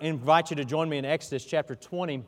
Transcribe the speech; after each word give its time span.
invite 0.00 0.50
you 0.50 0.56
to 0.56 0.64
join 0.64 0.88
me 0.88 0.98
in 0.98 1.04
Exodus 1.04 1.44
chapter 1.44 1.74
20. 1.74 2.24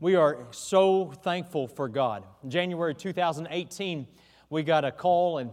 We 0.00 0.14
are 0.14 0.46
so 0.50 1.12
thankful 1.22 1.68
for 1.68 1.88
God. 1.88 2.24
In 2.42 2.50
January 2.50 2.94
2018, 2.94 4.06
we 4.50 4.62
got 4.62 4.84
a 4.84 4.92
call, 4.92 5.38
and 5.38 5.50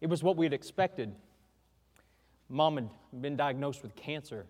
it 0.00 0.08
was 0.08 0.22
what 0.22 0.36
we 0.36 0.46
had 0.46 0.52
expected. 0.52 1.14
Mom 2.48 2.76
had 2.76 2.88
been 3.20 3.36
diagnosed 3.36 3.82
with 3.82 3.96
cancer. 3.96 4.46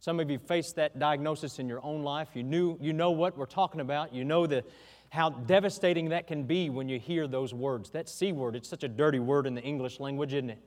Some 0.00 0.20
of 0.20 0.30
you 0.30 0.38
faced 0.38 0.76
that 0.76 0.98
diagnosis 0.98 1.58
in 1.58 1.68
your 1.68 1.82
own 1.84 2.02
life. 2.02 2.28
You, 2.34 2.42
knew, 2.42 2.76
you 2.80 2.92
know 2.92 3.12
what 3.12 3.38
we're 3.38 3.46
talking 3.46 3.80
about. 3.80 4.12
You 4.12 4.24
know 4.24 4.46
the, 4.46 4.64
how 5.10 5.30
devastating 5.30 6.08
that 6.10 6.26
can 6.26 6.42
be 6.42 6.68
when 6.68 6.88
you 6.88 6.98
hear 6.98 7.26
those 7.26 7.54
words. 7.54 7.90
That 7.90 8.08
C 8.08 8.32
word, 8.32 8.56
it's 8.56 8.68
such 8.68 8.82
a 8.82 8.88
dirty 8.88 9.20
word 9.20 9.46
in 9.46 9.54
the 9.54 9.62
English 9.62 10.00
language, 10.00 10.34
isn't 10.34 10.50
it? 10.50 10.58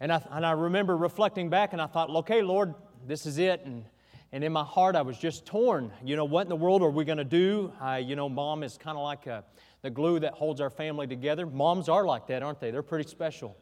And 0.00 0.10
I, 0.12 0.22
and 0.30 0.46
I 0.46 0.52
remember 0.52 0.96
reflecting 0.96 1.50
back 1.50 1.72
and 1.72 1.80
I 1.80 1.86
thought, 1.86 2.08
okay, 2.10 2.40
Lord, 2.42 2.74
this 3.06 3.26
is 3.26 3.38
it. 3.38 3.62
And, 3.66 3.84
and 4.32 4.42
in 4.42 4.52
my 4.52 4.64
heart, 4.64 4.96
I 4.96 5.02
was 5.02 5.18
just 5.18 5.44
torn. 5.44 5.92
You 6.04 6.16
know, 6.16 6.24
what 6.24 6.42
in 6.42 6.48
the 6.48 6.56
world 6.56 6.82
are 6.82 6.90
we 6.90 7.04
going 7.04 7.18
to 7.18 7.24
do? 7.24 7.72
Uh, 7.80 7.96
you 7.96 8.16
know, 8.16 8.28
mom 8.28 8.62
is 8.62 8.78
kind 8.78 8.96
of 8.96 9.04
like 9.04 9.26
a, 9.26 9.44
the 9.82 9.90
glue 9.90 10.20
that 10.20 10.32
holds 10.32 10.60
our 10.60 10.70
family 10.70 11.06
together. 11.06 11.46
Moms 11.46 11.88
are 11.88 12.06
like 12.06 12.28
that, 12.28 12.42
aren't 12.42 12.60
they? 12.60 12.70
They're 12.70 12.82
pretty 12.82 13.08
special. 13.08 13.56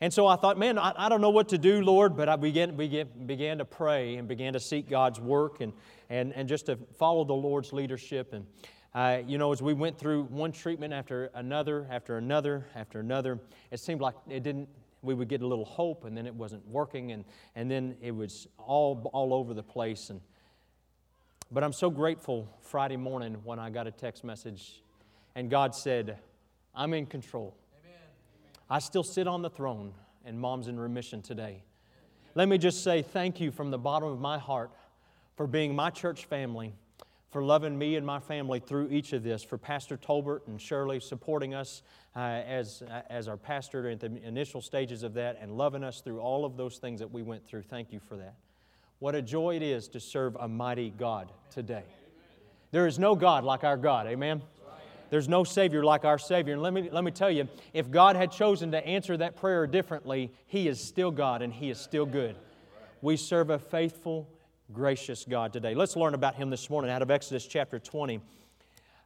And 0.00 0.12
so 0.12 0.26
I 0.26 0.34
thought, 0.34 0.58
man, 0.58 0.78
I, 0.78 0.92
I 0.96 1.08
don't 1.08 1.20
know 1.20 1.30
what 1.30 1.50
to 1.50 1.58
do, 1.58 1.80
Lord, 1.80 2.16
but 2.16 2.28
I 2.28 2.34
began, 2.34 2.74
began, 2.74 3.06
began 3.24 3.58
to 3.58 3.64
pray 3.64 4.16
and 4.16 4.26
began 4.26 4.54
to 4.54 4.60
seek 4.60 4.90
God's 4.90 5.20
work 5.20 5.60
and, 5.60 5.72
and, 6.10 6.32
and 6.32 6.48
just 6.48 6.66
to 6.66 6.76
follow 6.98 7.22
the 7.22 7.34
Lord's 7.34 7.72
leadership. 7.72 8.32
And, 8.32 8.46
uh, 8.94 9.22
you 9.24 9.38
know, 9.38 9.52
as 9.52 9.62
we 9.62 9.74
went 9.74 9.98
through 9.98 10.24
one 10.24 10.50
treatment 10.50 10.92
after 10.92 11.30
another, 11.34 11.86
after 11.88 12.18
another, 12.18 12.66
after 12.74 12.98
another, 12.98 13.38
it 13.70 13.78
seemed 13.78 14.00
like 14.00 14.16
it 14.28 14.42
didn't, 14.42 14.68
we 15.02 15.14
would 15.14 15.28
get 15.28 15.42
a 15.42 15.46
little 15.46 15.64
hope 15.64 16.04
and 16.04 16.16
then 16.16 16.26
it 16.26 16.34
wasn't 16.34 16.66
working 16.66 17.12
and, 17.12 17.24
and 17.54 17.70
then 17.70 17.96
it 18.00 18.12
was 18.12 18.46
all, 18.58 19.10
all 19.12 19.34
over 19.34 19.52
the 19.52 19.62
place. 19.62 20.10
And, 20.10 20.20
but 21.50 21.62
I'm 21.64 21.72
so 21.72 21.90
grateful 21.90 22.48
Friday 22.62 22.96
morning 22.96 23.36
when 23.44 23.58
I 23.58 23.70
got 23.70 23.86
a 23.86 23.90
text 23.90 24.24
message 24.24 24.82
and 25.34 25.50
God 25.50 25.74
said, 25.74 26.18
I'm 26.74 26.94
in 26.94 27.06
control. 27.06 27.56
I 28.70 28.78
still 28.78 29.02
sit 29.02 29.26
on 29.26 29.42
the 29.42 29.50
throne, 29.50 29.92
and 30.24 30.40
mom's 30.40 30.66
in 30.66 30.80
remission 30.80 31.20
today. 31.20 31.62
Let 32.34 32.48
me 32.48 32.56
just 32.56 32.82
say 32.82 33.02
thank 33.02 33.38
you 33.38 33.50
from 33.50 33.70
the 33.70 33.76
bottom 33.76 34.08
of 34.08 34.18
my 34.18 34.38
heart 34.38 34.70
for 35.36 35.46
being 35.46 35.74
my 35.74 35.90
church 35.90 36.24
family, 36.24 36.74
for 37.32 37.42
loving 37.42 37.76
me 37.76 37.96
and 37.96 38.06
my 38.06 38.20
family 38.20 38.60
through 38.60 38.88
each 38.90 39.14
of 39.14 39.22
this, 39.22 39.42
for 39.42 39.56
Pastor 39.56 39.96
Tolbert 39.96 40.46
and 40.46 40.60
Shirley 40.60 41.00
supporting 41.00 41.54
us 41.54 41.82
uh, 42.14 42.20
as, 42.20 42.82
uh, 42.82 43.00
as 43.08 43.26
our 43.26 43.38
pastor 43.38 43.88
at 43.88 44.00
the 44.00 44.22
initial 44.22 44.60
stages 44.60 45.02
of 45.02 45.14
that 45.14 45.38
and 45.40 45.50
loving 45.50 45.82
us 45.82 46.02
through 46.02 46.20
all 46.20 46.44
of 46.44 46.58
those 46.58 46.76
things 46.76 47.00
that 47.00 47.10
we 47.10 47.22
went 47.22 47.46
through. 47.46 47.62
Thank 47.62 47.90
you 47.90 48.00
for 48.00 48.18
that. 48.18 48.34
What 48.98 49.14
a 49.14 49.22
joy 49.22 49.56
it 49.56 49.62
is 49.62 49.88
to 49.88 49.98
serve 49.98 50.36
a 50.38 50.46
mighty 50.46 50.90
God 50.90 51.32
today. 51.50 51.84
There 52.70 52.86
is 52.86 52.98
no 52.98 53.16
God 53.16 53.44
like 53.44 53.64
our 53.64 53.78
God. 53.78 54.06
Amen. 54.06 54.42
There's 55.08 55.28
no 55.28 55.42
Savior 55.42 55.82
like 55.82 56.04
our 56.04 56.18
Savior. 56.18 56.52
And 56.52 56.62
let 56.62 56.72
me, 56.72 56.88
let 56.90 57.02
me 57.02 57.10
tell 57.10 57.30
you, 57.30 57.48
if 57.72 57.90
God 57.90 58.14
had 58.14 58.30
chosen 58.30 58.72
to 58.72 58.86
answer 58.86 59.16
that 59.16 59.36
prayer 59.36 59.66
differently, 59.66 60.32
He 60.46 60.68
is 60.68 60.80
still 60.80 61.10
God 61.10 61.40
and 61.40 61.52
He 61.52 61.70
is 61.70 61.78
still 61.78 62.06
good. 62.06 62.36
We 63.02 63.16
serve 63.16 63.50
a 63.50 63.58
faithful, 63.58 64.28
gracious 64.72 65.26
God 65.28 65.52
today. 65.52 65.74
Let's 65.74 65.96
learn 65.96 66.14
about 66.14 66.34
Him 66.34 66.48
this 66.48 66.70
morning 66.70 66.90
out 66.90 67.02
of 67.02 67.10
Exodus 67.10 67.46
chapter 67.46 67.78
20. 67.78 68.20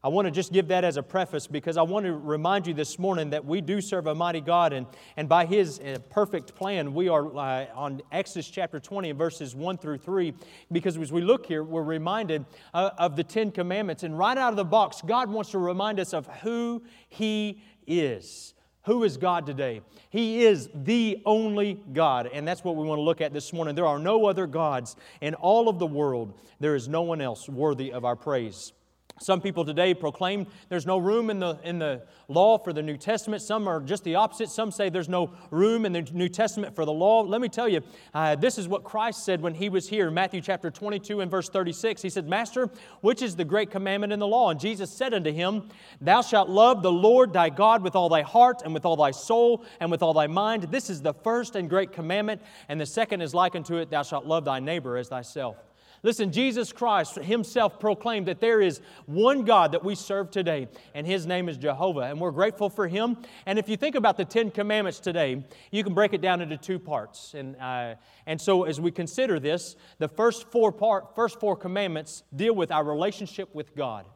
I 0.05 0.09
want 0.09 0.27
to 0.27 0.31
just 0.31 0.53
give 0.53 0.69
that 0.69 0.85
as 0.85 0.97
a 0.97 1.03
preface 1.03 1.49
because 1.49 1.77
I 1.77 1.83
want 1.83 2.07
to 2.07 2.13
remind 2.13 2.69
you 2.69 2.75
this 2.75 2.99
morning 2.99 3.31
that 3.31 3.45
we 3.45 3.61
do 3.61 3.81
serve 3.81 4.07
a 4.07 4.15
mighty 4.15 4.41
God, 4.41 4.73
and, 4.73 4.87
and 5.17 5.29
by 5.29 5.45
His 5.45 5.81
uh, 5.81 5.99
perfect 6.11 6.55
plan, 6.55 6.95
we 6.95 7.09
are 7.09 7.27
uh, 7.37 7.67
on 7.75 8.01
Exodus 8.13 8.49
chapter 8.49 8.79
20, 8.79 9.11
verses 9.13 9.57
1 9.57 9.79
through 9.79 9.99
3. 9.99 10.33
Because 10.71 10.97
as 10.97 11.11
we 11.11 11.23
look 11.23 11.47
here, 11.47 11.65
we're 11.65 11.83
reminded 11.83 12.45
uh, 12.73 12.91
of 12.99 13.17
the 13.17 13.25
Ten 13.25 13.51
Commandments, 13.51 14.05
and 14.05 14.17
right 14.17 14.39
out 14.39 14.53
of 14.53 14.57
the 14.57 14.65
box, 14.65 15.03
God 15.05 15.29
wants 15.29 15.51
to 15.51 15.59
remind 15.59 15.99
us 15.99 16.13
of 16.13 16.27
who 16.43 16.85
He 17.09 17.61
is. 17.89 18.55
Who 18.87 19.03
is 19.03 19.17
God 19.17 19.47
today? 19.47 19.83
He 20.11 20.45
is 20.45 20.71
the 20.73 21.21
only 21.27 21.83
God, 21.93 22.31
and 22.33 22.47
that's 22.47 22.63
what 22.63 22.77
we 22.77 22.87
want 22.87 22.99
to 22.99 23.03
look 23.03 23.21
at 23.21 23.33
this 23.33 23.53
morning. 23.53 23.75
There 23.75 23.87
are 23.87 23.99
no 23.99 24.27
other 24.27 24.47
gods 24.47 24.95
in 25.21 25.35
all 25.35 25.69
of 25.69 25.81
the 25.81 25.87
world, 25.87 26.33
there 26.61 26.77
is 26.77 26.89
no 26.89 27.03
one 27.03 27.21
else 27.21 27.49
worthy 27.49 27.93
of 27.93 28.05
our 28.05 28.15
praise. 28.15 28.73
Some 29.19 29.41
people 29.41 29.65
today 29.65 29.95
proclaim 29.95 30.47
there's 30.69 30.85
no 30.85 30.99
room 30.99 31.31
in 31.31 31.39
the, 31.39 31.59
in 31.65 31.79
the 31.79 32.03
law 32.29 32.59
for 32.59 32.75
the 32.75 32.83
New 32.83 32.99
Testament. 32.99 33.41
Some 33.41 33.67
are 33.67 33.81
just 33.81 34.05
the 34.05 34.17
opposite. 34.17 34.51
Some 34.51 34.71
say 34.71 34.91
there's 34.91 35.09
no 35.09 35.33
room 35.51 35.87
in 35.87 35.93
the 35.93 36.03
New 36.13 36.29
Testament 36.29 36.77
for 36.77 36.85
the 36.85 36.93
law. 36.93 37.23
Let 37.23 37.41
me 37.41 37.49
tell 37.49 37.67
you, 37.67 37.81
uh, 38.13 38.37
this 38.37 38.59
is 38.59 38.69
what 38.69 38.85
Christ 38.85 39.25
said 39.25 39.41
when 39.41 39.55
he 39.55 39.71
was 39.71 39.89
here. 39.89 40.11
Matthew 40.11 40.43
chapter 40.43 40.71
22 40.71 41.23
and 41.23 41.31
verse 41.31 41.49
36. 41.49 42.03
He 42.03 42.11
said, 42.11 42.29
Master, 42.29 42.69
which 43.01 43.23
is 43.23 43.37
the 43.37 43.45
great 43.45 43.71
commandment 43.71 44.13
in 44.13 44.19
the 44.19 44.27
law? 44.27 44.51
And 44.51 44.61
Jesus 44.61 44.91
said 44.91 45.15
unto 45.15 45.33
him, 45.33 45.71
Thou 46.03 46.21
shalt 46.21 46.51
love 46.51 46.83
the 46.83 46.93
Lord 46.93 47.33
thy 47.33 47.49
God 47.49 47.83
with 47.83 47.97
all 47.97 48.11
thy 48.11 48.23
heart 48.23 48.61
and 48.67 48.75
with 48.75 48.85
all 48.85 48.97
thy 48.97 49.13
soul 49.13 49.65
and 49.81 49.91
with 49.91 50.03
all 50.03 50.13
thy 50.13 50.27
mind. 50.27 50.65
This 50.65 50.91
is 50.91 51.01
the 51.01 51.15
first 51.15 51.57
and 51.57 51.71
great 51.71 51.91
commandment. 51.91 52.43
And 52.69 52.79
the 52.79 52.87
second 52.87 53.23
is 53.23 53.33
like 53.33 53.57
unto 53.57 53.77
it, 53.77 53.89
Thou 53.89 54.03
shalt 54.03 54.27
love 54.27 54.45
thy 54.45 54.61
neighbor 54.61 54.99
as 54.99 55.09
thyself. 55.09 55.57
Listen, 56.03 56.33
Jesus 56.33 56.73
Christ 56.73 57.17
himself 57.17 57.81
proclaimed 57.81 58.27
that 58.27 58.41
there 58.41 58.61
is 58.61 58.81
one 59.07 59.45
God 59.45 59.73
that 59.73 59.85
we 59.85 59.95
serve 59.95 60.31
today, 60.31 60.69
and 60.95 61.07
his 61.07 61.27
name 61.27 61.49
is 61.49 61.57
Jehovah, 61.57 62.01
and 62.01 62.21
we're 62.21 62.31
grateful 62.31 62.69
for 62.69 62.87
him. 62.87 63.17
And 63.47 63.59
if 63.59 63.69
you 63.69 63.77
think 63.77 63.95
about 63.95 64.17
the 64.17 64.25
Ten 64.25 64.51
Commandments 64.51 65.01
today, 65.01 65.45
you 65.71 65.83
can 65.83 65.95
break 65.95 66.13
it 66.13 66.21
down 66.21 66.41
into 66.41 66.57
two 66.57 66.79
parts. 66.79 67.35
And, 67.35 67.57
uh, 67.57 67.95
and 68.27 68.41
so 68.41 68.65
as 68.65 68.81
we 68.81 68.91
consider 68.91 69.41
this, 69.41 69.77
the 69.99 70.09
first 70.09 70.51
four, 70.51 70.73
part, 70.73 71.15
first 71.15 71.41
four 71.41 71.57
commandments 71.57 72.23
deal 72.35 72.55
with 72.55 72.71
our 72.71 72.85
relationship 72.85 73.55
with 73.55 73.75
God. 73.75 74.07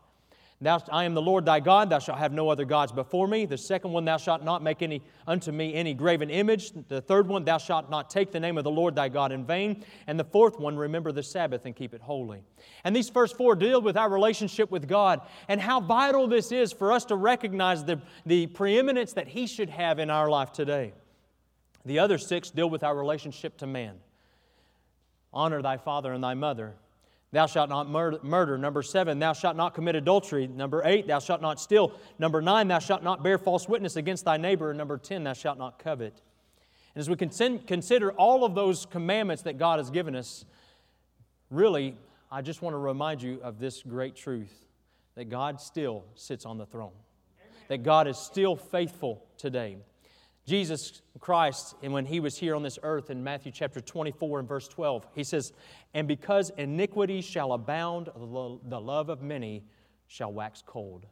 Thou, 0.62 0.78
I 0.92 1.04
am 1.04 1.14
the 1.14 1.22
Lord 1.22 1.46
thy 1.46 1.58
God, 1.58 1.88
thou 1.88 1.98
shalt 1.98 2.18
have 2.18 2.32
no 2.32 2.50
other 2.50 2.66
gods 2.66 2.92
before 2.92 3.26
me. 3.26 3.46
The 3.46 3.56
second 3.56 3.92
one, 3.92 4.04
thou 4.04 4.18
shalt 4.18 4.44
not 4.44 4.62
make 4.62 4.82
any 4.82 5.00
unto 5.26 5.52
me 5.52 5.72
any 5.72 5.94
graven 5.94 6.28
image. 6.28 6.72
The 6.88 7.00
third 7.00 7.28
one, 7.28 7.44
thou 7.44 7.56
shalt 7.56 7.88
not 7.88 8.10
take 8.10 8.30
the 8.30 8.40
name 8.40 8.58
of 8.58 8.64
the 8.64 8.70
Lord 8.70 8.94
thy 8.94 9.08
God 9.08 9.32
in 9.32 9.46
vain. 9.46 9.82
And 10.06 10.20
the 10.20 10.24
fourth 10.24 10.58
one, 10.58 10.76
remember 10.76 11.12
the 11.12 11.22
Sabbath 11.22 11.64
and 11.64 11.74
keep 11.74 11.94
it 11.94 12.02
holy. 12.02 12.42
And 12.84 12.94
these 12.94 13.08
first 13.08 13.38
four 13.38 13.56
deal 13.56 13.80
with 13.80 13.96
our 13.96 14.10
relationship 14.10 14.70
with 14.70 14.86
God 14.86 15.22
and 15.48 15.62
how 15.62 15.80
vital 15.80 16.26
this 16.26 16.52
is 16.52 16.74
for 16.74 16.92
us 16.92 17.06
to 17.06 17.16
recognize 17.16 17.84
the, 17.84 17.98
the 18.26 18.46
preeminence 18.48 19.14
that 19.14 19.28
He 19.28 19.46
should 19.46 19.70
have 19.70 19.98
in 19.98 20.10
our 20.10 20.28
life 20.28 20.52
today. 20.52 20.92
The 21.86 22.00
other 22.00 22.18
six 22.18 22.50
deal 22.50 22.68
with 22.68 22.84
our 22.84 22.94
relationship 22.94 23.56
to 23.58 23.66
man. 23.66 23.94
Honor 25.32 25.62
thy 25.62 25.78
father 25.78 26.12
and 26.12 26.22
thy 26.22 26.34
mother 26.34 26.74
Thou 27.32 27.46
shalt 27.46 27.68
not 27.68 27.88
murder. 27.88 28.58
Number 28.58 28.82
seven, 28.82 29.20
thou 29.20 29.32
shalt 29.32 29.56
not 29.56 29.74
commit 29.74 29.94
adultery. 29.94 30.48
Number 30.48 30.82
eight, 30.84 31.06
thou 31.06 31.20
shalt 31.20 31.40
not 31.40 31.60
steal. 31.60 31.92
Number 32.18 32.42
nine, 32.42 32.66
thou 32.66 32.80
shalt 32.80 33.04
not 33.04 33.22
bear 33.22 33.38
false 33.38 33.68
witness 33.68 33.94
against 33.94 34.24
thy 34.24 34.36
neighbor. 34.36 34.70
And 34.70 34.78
number 34.78 34.98
ten, 34.98 35.22
thou 35.22 35.32
shalt 35.32 35.56
not 35.56 35.78
covet. 35.78 36.20
And 36.94 37.00
as 37.00 37.08
we 37.08 37.14
consider 37.14 38.10
all 38.12 38.44
of 38.44 38.56
those 38.56 38.84
commandments 38.84 39.44
that 39.44 39.58
God 39.58 39.78
has 39.78 39.90
given 39.90 40.16
us, 40.16 40.44
really, 41.50 41.96
I 42.32 42.42
just 42.42 42.62
want 42.62 42.74
to 42.74 42.78
remind 42.78 43.22
you 43.22 43.38
of 43.42 43.60
this 43.60 43.82
great 43.82 44.16
truth 44.16 44.66
that 45.14 45.28
God 45.28 45.60
still 45.60 46.04
sits 46.16 46.44
on 46.44 46.58
the 46.58 46.66
throne, 46.66 46.92
that 47.68 47.84
God 47.84 48.08
is 48.08 48.18
still 48.18 48.56
faithful 48.56 49.24
today. 49.36 49.76
Jesus 50.46 51.02
Christ, 51.20 51.74
and 51.82 51.92
when 51.92 52.06
he 52.06 52.18
was 52.18 52.36
here 52.36 52.56
on 52.56 52.62
this 52.62 52.78
earth 52.82 53.10
in 53.10 53.22
Matthew 53.22 53.52
chapter 53.52 53.80
24 53.80 54.40
and 54.40 54.48
verse 54.48 54.66
12, 54.68 55.06
he 55.14 55.22
says, 55.22 55.52
And 55.94 56.08
because 56.08 56.50
iniquity 56.56 57.20
shall 57.20 57.52
abound, 57.52 58.08
the 58.14 58.80
love 58.80 59.08
of 59.08 59.22
many 59.22 59.64
shall 60.06 60.32
wax 60.32 60.62
cold. 60.66 61.06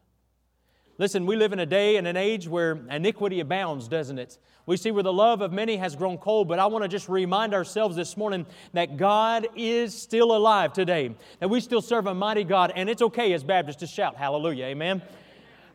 Listen, 0.98 1.26
we 1.26 1.36
live 1.36 1.52
in 1.52 1.60
a 1.60 1.66
day 1.66 1.96
and 1.96 2.08
an 2.08 2.16
age 2.16 2.48
where 2.48 2.80
iniquity 2.90 3.38
abounds, 3.38 3.86
doesn't 3.86 4.18
it? 4.18 4.36
We 4.66 4.76
see 4.76 4.90
where 4.90 5.04
the 5.04 5.12
love 5.12 5.40
of 5.42 5.52
many 5.52 5.76
has 5.76 5.94
grown 5.94 6.18
cold, 6.18 6.48
but 6.48 6.58
I 6.58 6.66
want 6.66 6.82
to 6.82 6.88
just 6.88 7.08
remind 7.08 7.54
ourselves 7.54 7.94
this 7.94 8.16
morning 8.16 8.44
that 8.72 8.96
God 8.96 9.46
is 9.54 9.94
still 9.94 10.36
alive 10.36 10.72
today, 10.72 11.14
that 11.38 11.48
we 11.48 11.60
still 11.60 11.80
serve 11.80 12.08
a 12.08 12.14
mighty 12.14 12.42
God, 12.42 12.72
and 12.74 12.90
it's 12.90 13.00
okay 13.00 13.32
as 13.32 13.44
Baptists 13.44 13.76
to 13.76 13.86
shout 13.86 14.16
hallelujah, 14.16 14.64
amen? 14.64 15.00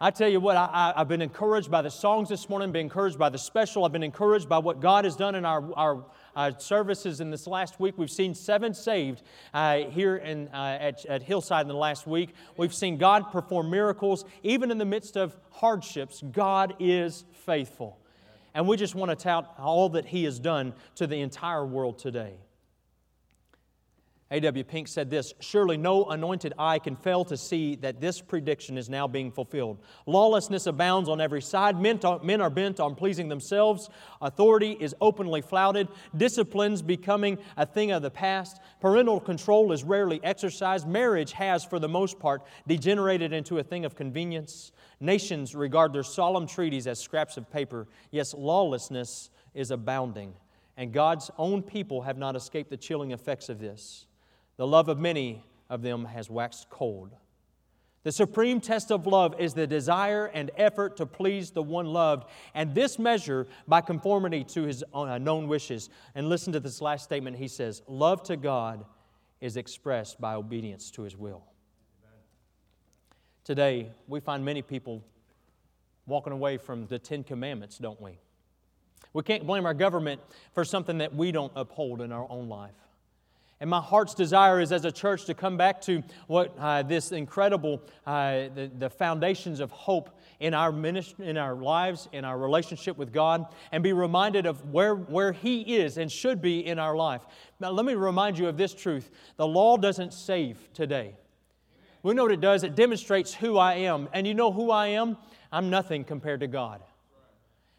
I 0.02 0.12
tell 0.12 0.28
you 0.28 0.40
what, 0.40 0.58
I, 0.58 0.94
have 0.98 1.08
been 1.08 1.22
encouraged 1.22 1.70
by 1.70 1.82
the 1.82 1.92
songs 1.92 2.30
this 2.30 2.50
morning, 2.50 2.72
been 2.72 2.82
encouraged 2.82 3.18
by 3.18 3.30
the 3.30 3.38
special. 3.38 3.86
I've 3.86 3.92
been 3.92 4.04
encouraged 4.04 4.50
by 4.50 4.58
what 4.58 4.80
God 4.80 5.06
has 5.06 5.16
done 5.16 5.36
in 5.36 5.46
our, 5.46 5.64
our, 5.76 6.06
our 6.36 6.60
services 6.60 7.22
in 7.22 7.30
this 7.30 7.48
last 7.48 7.80
week. 7.80 7.98
We've 7.98 8.12
seen 8.12 8.34
seven 8.34 8.74
saved 8.74 9.22
uh, 9.54 9.78
here 9.90 10.18
in, 10.18 10.48
uh, 10.50 10.78
at, 10.80 11.06
at 11.06 11.24
Hillside 11.24 11.62
in 11.62 11.68
the 11.68 11.76
last 11.76 12.08
week. 12.08 12.34
We've 12.58 12.74
seen 12.74 12.98
God 12.98 13.32
perform 13.32 13.70
miracles. 13.70 14.26
Even 14.42 14.72
in 14.72 14.78
the 14.78 14.86
midst 14.86 15.16
of 15.16 15.38
hardships, 15.52 16.24
God 16.32 16.76
is 16.80 17.26
faithful. 17.46 18.00
And 18.54 18.68
we 18.68 18.78
just 18.78 18.96
want 18.96 19.10
to 19.10 19.16
tout 19.16 19.54
all 19.58 19.90
that 19.90 20.06
He 20.06 20.24
has 20.26 20.40
done 20.40 20.74
to 20.96 21.08
the 21.08 21.22
entire 21.22 21.66
world 21.66 21.98
today. 21.98 22.34
A.W. 24.34 24.64
Pink 24.64 24.88
said 24.88 25.12
this 25.12 25.36
Surely 25.40 25.78
no 25.78 26.06
anointed 26.06 26.54
eye 26.58 26.80
can 26.80 26.96
fail 26.96 27.24
to 27.26 27.38
see 27.38 27.76
that 27.76 28.02
this 28.02 28.20
prediction 28.20 28.80
is 28.80 28.90
now 28.90 29.08
being 29.08 29.32
fulfilled. 29.32 29.78
Lawlessness 30.08 30.66
abounds 30.66 31.08
on 31.08 31.22
every 31.22 31.42
side. 31.42 31.80
Men, 31.80 32.00
men 32.24 32.42
are 32.42 32.50
bent 32.50 32.80
on 32.80 32.96
pleasing 32.96 33.30
themselves. 33.30 33.92
Authority 34.22 34.76
is 34.80 34.96
openly 35.00 35.42
flouted. 35.42 35.88
Discipline's 36.18 36.82
becoming 36.82 37.38
a 37.58 37.66
thing 37.66 37.92
of 37.92 38.02
the 38.02 38.10
past. 38.10 38.60
Parental 38.82 39.20
control 39.20 39.72
is 39.72 39.84
rarely 39.84 40.20
exercised. 40.24 40.88
Marriage 40.88 41.34
has, 41.34 41.64
for 41.64 41.78
the 41.78 41.88
most 41.88 42.18
part, 42.18 42.42
degenerated 42.68 43.34
into 43.34 43.60
a 43.60 43.64
thing 43.64 43.86
of 43.86 43.96
convenience. 43.96 44.72
Nations 45.00 45.54
regard 45.54 45.94
their 45.94 46.02
solemn 46.02 46.48
treaties 46.48 46.88
as 46.88 47.00
scraps 47.00 47.38
of 47.38 47.52
paper. 47.52 47.88
Yes, 48.10 48.34
lawlessness 48.34 49.30
is 49.54 49.70
abounding. 49.70 50.34
And 50.76 50.92
God's 50.92 51.30
own 51.38 51.62
people 51.62 52.02
have 52.02 52.18
not 52.18 52.36
escaped 52.36 52.72
the 52.72 52.78
chilling 52.78 53.12
effects 53.12 53.48
of 53.48 53.60
this. 53.60 54.08
The 54.58 54.68
love 54.68 54.90
of 54.90 55.00
many 55.00 55.44
of 55.70 55.82
them 55.82 56.06
has 56.06 56.30
waxed 56.30 56.70
cold. 56.70 57.12
The 58.04 58.12
supreme 58.12 58.60
test 58.60 58.92
of 58.92 59.08
love 59.08 59.40
is 59.40 59.54
the 59.54 59.66
desire 59.66 60.26
and 60.26 60.52
effort 60.58 60.98
to 60.98 61.06
please 61.06 61.52
the 61.52 61.64
one 61.64 61.86
loved, 61.86 62.30
and 62.54 62.76
this 62.76 63.00
measure 63.00 63.48
by 63.68 63.80
conformity 63.80 64.44
to 64.46 64.64
his 64.64 64.84
uh, 64.94 65.18
known 65.18 65.48
wishes. 65.48 65.90
And 66.14 66.28
listen 66.28 66.52
to 66.54 66.60
this 66.60 66.82
last 66.82 67.06
statement. 67.06 67.38
He 67.38 67.48
says, 67.48 67.82
Love 67.88 68.22
to 68.24 68.36
God 68.36 68.86
is 69.40 69.56
expressed 69.56 70.20
by 70.20 70.36
obedience 70.36 70.92
to 70.92 71.04
his 71.04 71.16
will. 71.16 71.44
Today, 73.46 73.92
we 74.08 74.20
find 74.20 74.44
many 74.44 74.62
people 74.62 75.04
walking 76.06 76.34
away 76.34 76.58
from 76.58 76.88
the 76.88 77.00
Ten 77.00 77.24
Commandments, 77.24 77.78
don't 77.78 78.02
we? 78.02 78.18
We 79.14 79.24
can't 79.24 79.46
blame 79.46 79.66
our 79.66 79.74
government 79.74 80.22
for 80.54 80.66
something 80.66 80.98
that 80.98 81.14
we 81.14 81.32
don't 81.32 81.52
uphold 81.56 82.02
in 82.02 82.12
our 82.12 82.26
own 82.30 82.50
life. 82.50 82.72
And 83.64 83.70
my 83.70 83.80
heart's 83.80 84.14
desire 84.14 84.60
is 84.60 84.74
as 84.74 84.84
a 84.84 84.92
church 84.92 85.24
to 85.24 85.34
come 85.34 85.56
back 85.56 85.80
to 85.84 86.04
what 86.28 86.54
uh, 86.60 86.84
this 86.84 87.14
incredible, 87.14 87.82
uh, 88.06 88.50
the, 88.54 88.70
the 88.78 88.90
foundations 88.90 89.62
of 89.62 89.72
hope 89.72 90.20
in 90.42 90.54
our 90.54 90.74
ministry, 90.74 91.30
in 91.30 91.38
our 91.38 91.56
lives, 91.56 92.10
in 92.12 92.26
our 92.26 92.38
relationship 92.38 92.98
with 92.98 93.14
God, 93.14 93.46
and 93.72 93.82
be 93.82 93.94
reminded 93.94 94.46
of 94.46 94.70
where, 94.70 94.96
where 94.96 95.32
He 95.32 95.78
is 95.78 95.98
and 95.98 96.12
should 96.12 96.42
be 96.42 96.68
in 96.68 96.78
our 96.78 96.94
life. 96.94 97.22
Now, 97.62 97.72
let 97.72 97.86
me 97.86 97.94
remind 97.94 98.38
you 98.38 98.50
of 98.50 98.58
this 98.58 98.74
truth 98.74 99.10
the 99.38 99.48
law 99.48 99.78
doesn't 99.78 100.12
save 100.12 100.58
today. 100.74 101.16
We 102.02 102.14
know 102.16 102.24
what 102.24 102.34
it 102.34 102.42
does, 102.42 102.66
it 102.66 102.76
demonstrates 102.76 103.34
who 103.34 103.58
I 103.58 103.76
am. 103.76 104.10
And 104.12 104.28
you 104.28 104.34
know 104.34 104.52
who 104.52 104.72
I 104.72 104.88
am? 104.88 105.16
I'm 105.54 105.70
nothing 105.70 106.04
compared 106.04 106.42
to 106.42 106.48
God. 106.48 106.84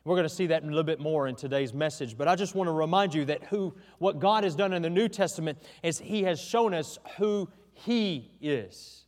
We're 0.05 0.17
going 0.17 0.29
to 0.29 0.35
see 0.35 0.49
that 0.49 0.63
a 0.63 0.67
little 0.67 0.83
bit 0.83 1.01
more 1.01 1.29
in 1.29 1.35
today's 1.35 1.73
message, 1.73 2.19
but 2.19 2.29
I 2.29 2.37
just 2.37 2.55
want 2.55 2.69
to 2.69 2.73
remind 2.73 3.15
you 3.15 3.25
that 3.25 3.45
who 3.45 3.75
what 3.99 4.19
God 4.19 4.45
has 4.45 4.55
done 4.55 4.75
in 4.75 4.83
the 4.83 4.91
New 4.91 5.09
Testament 5.09 5.59
is 5.83 5.99
he 5.99 6.25
has 6.25 6.39
shown 6.39 6.75
us 6.75 6.99
who 7.17 7.49
he 7.73 8.31
is. 8.43 9.05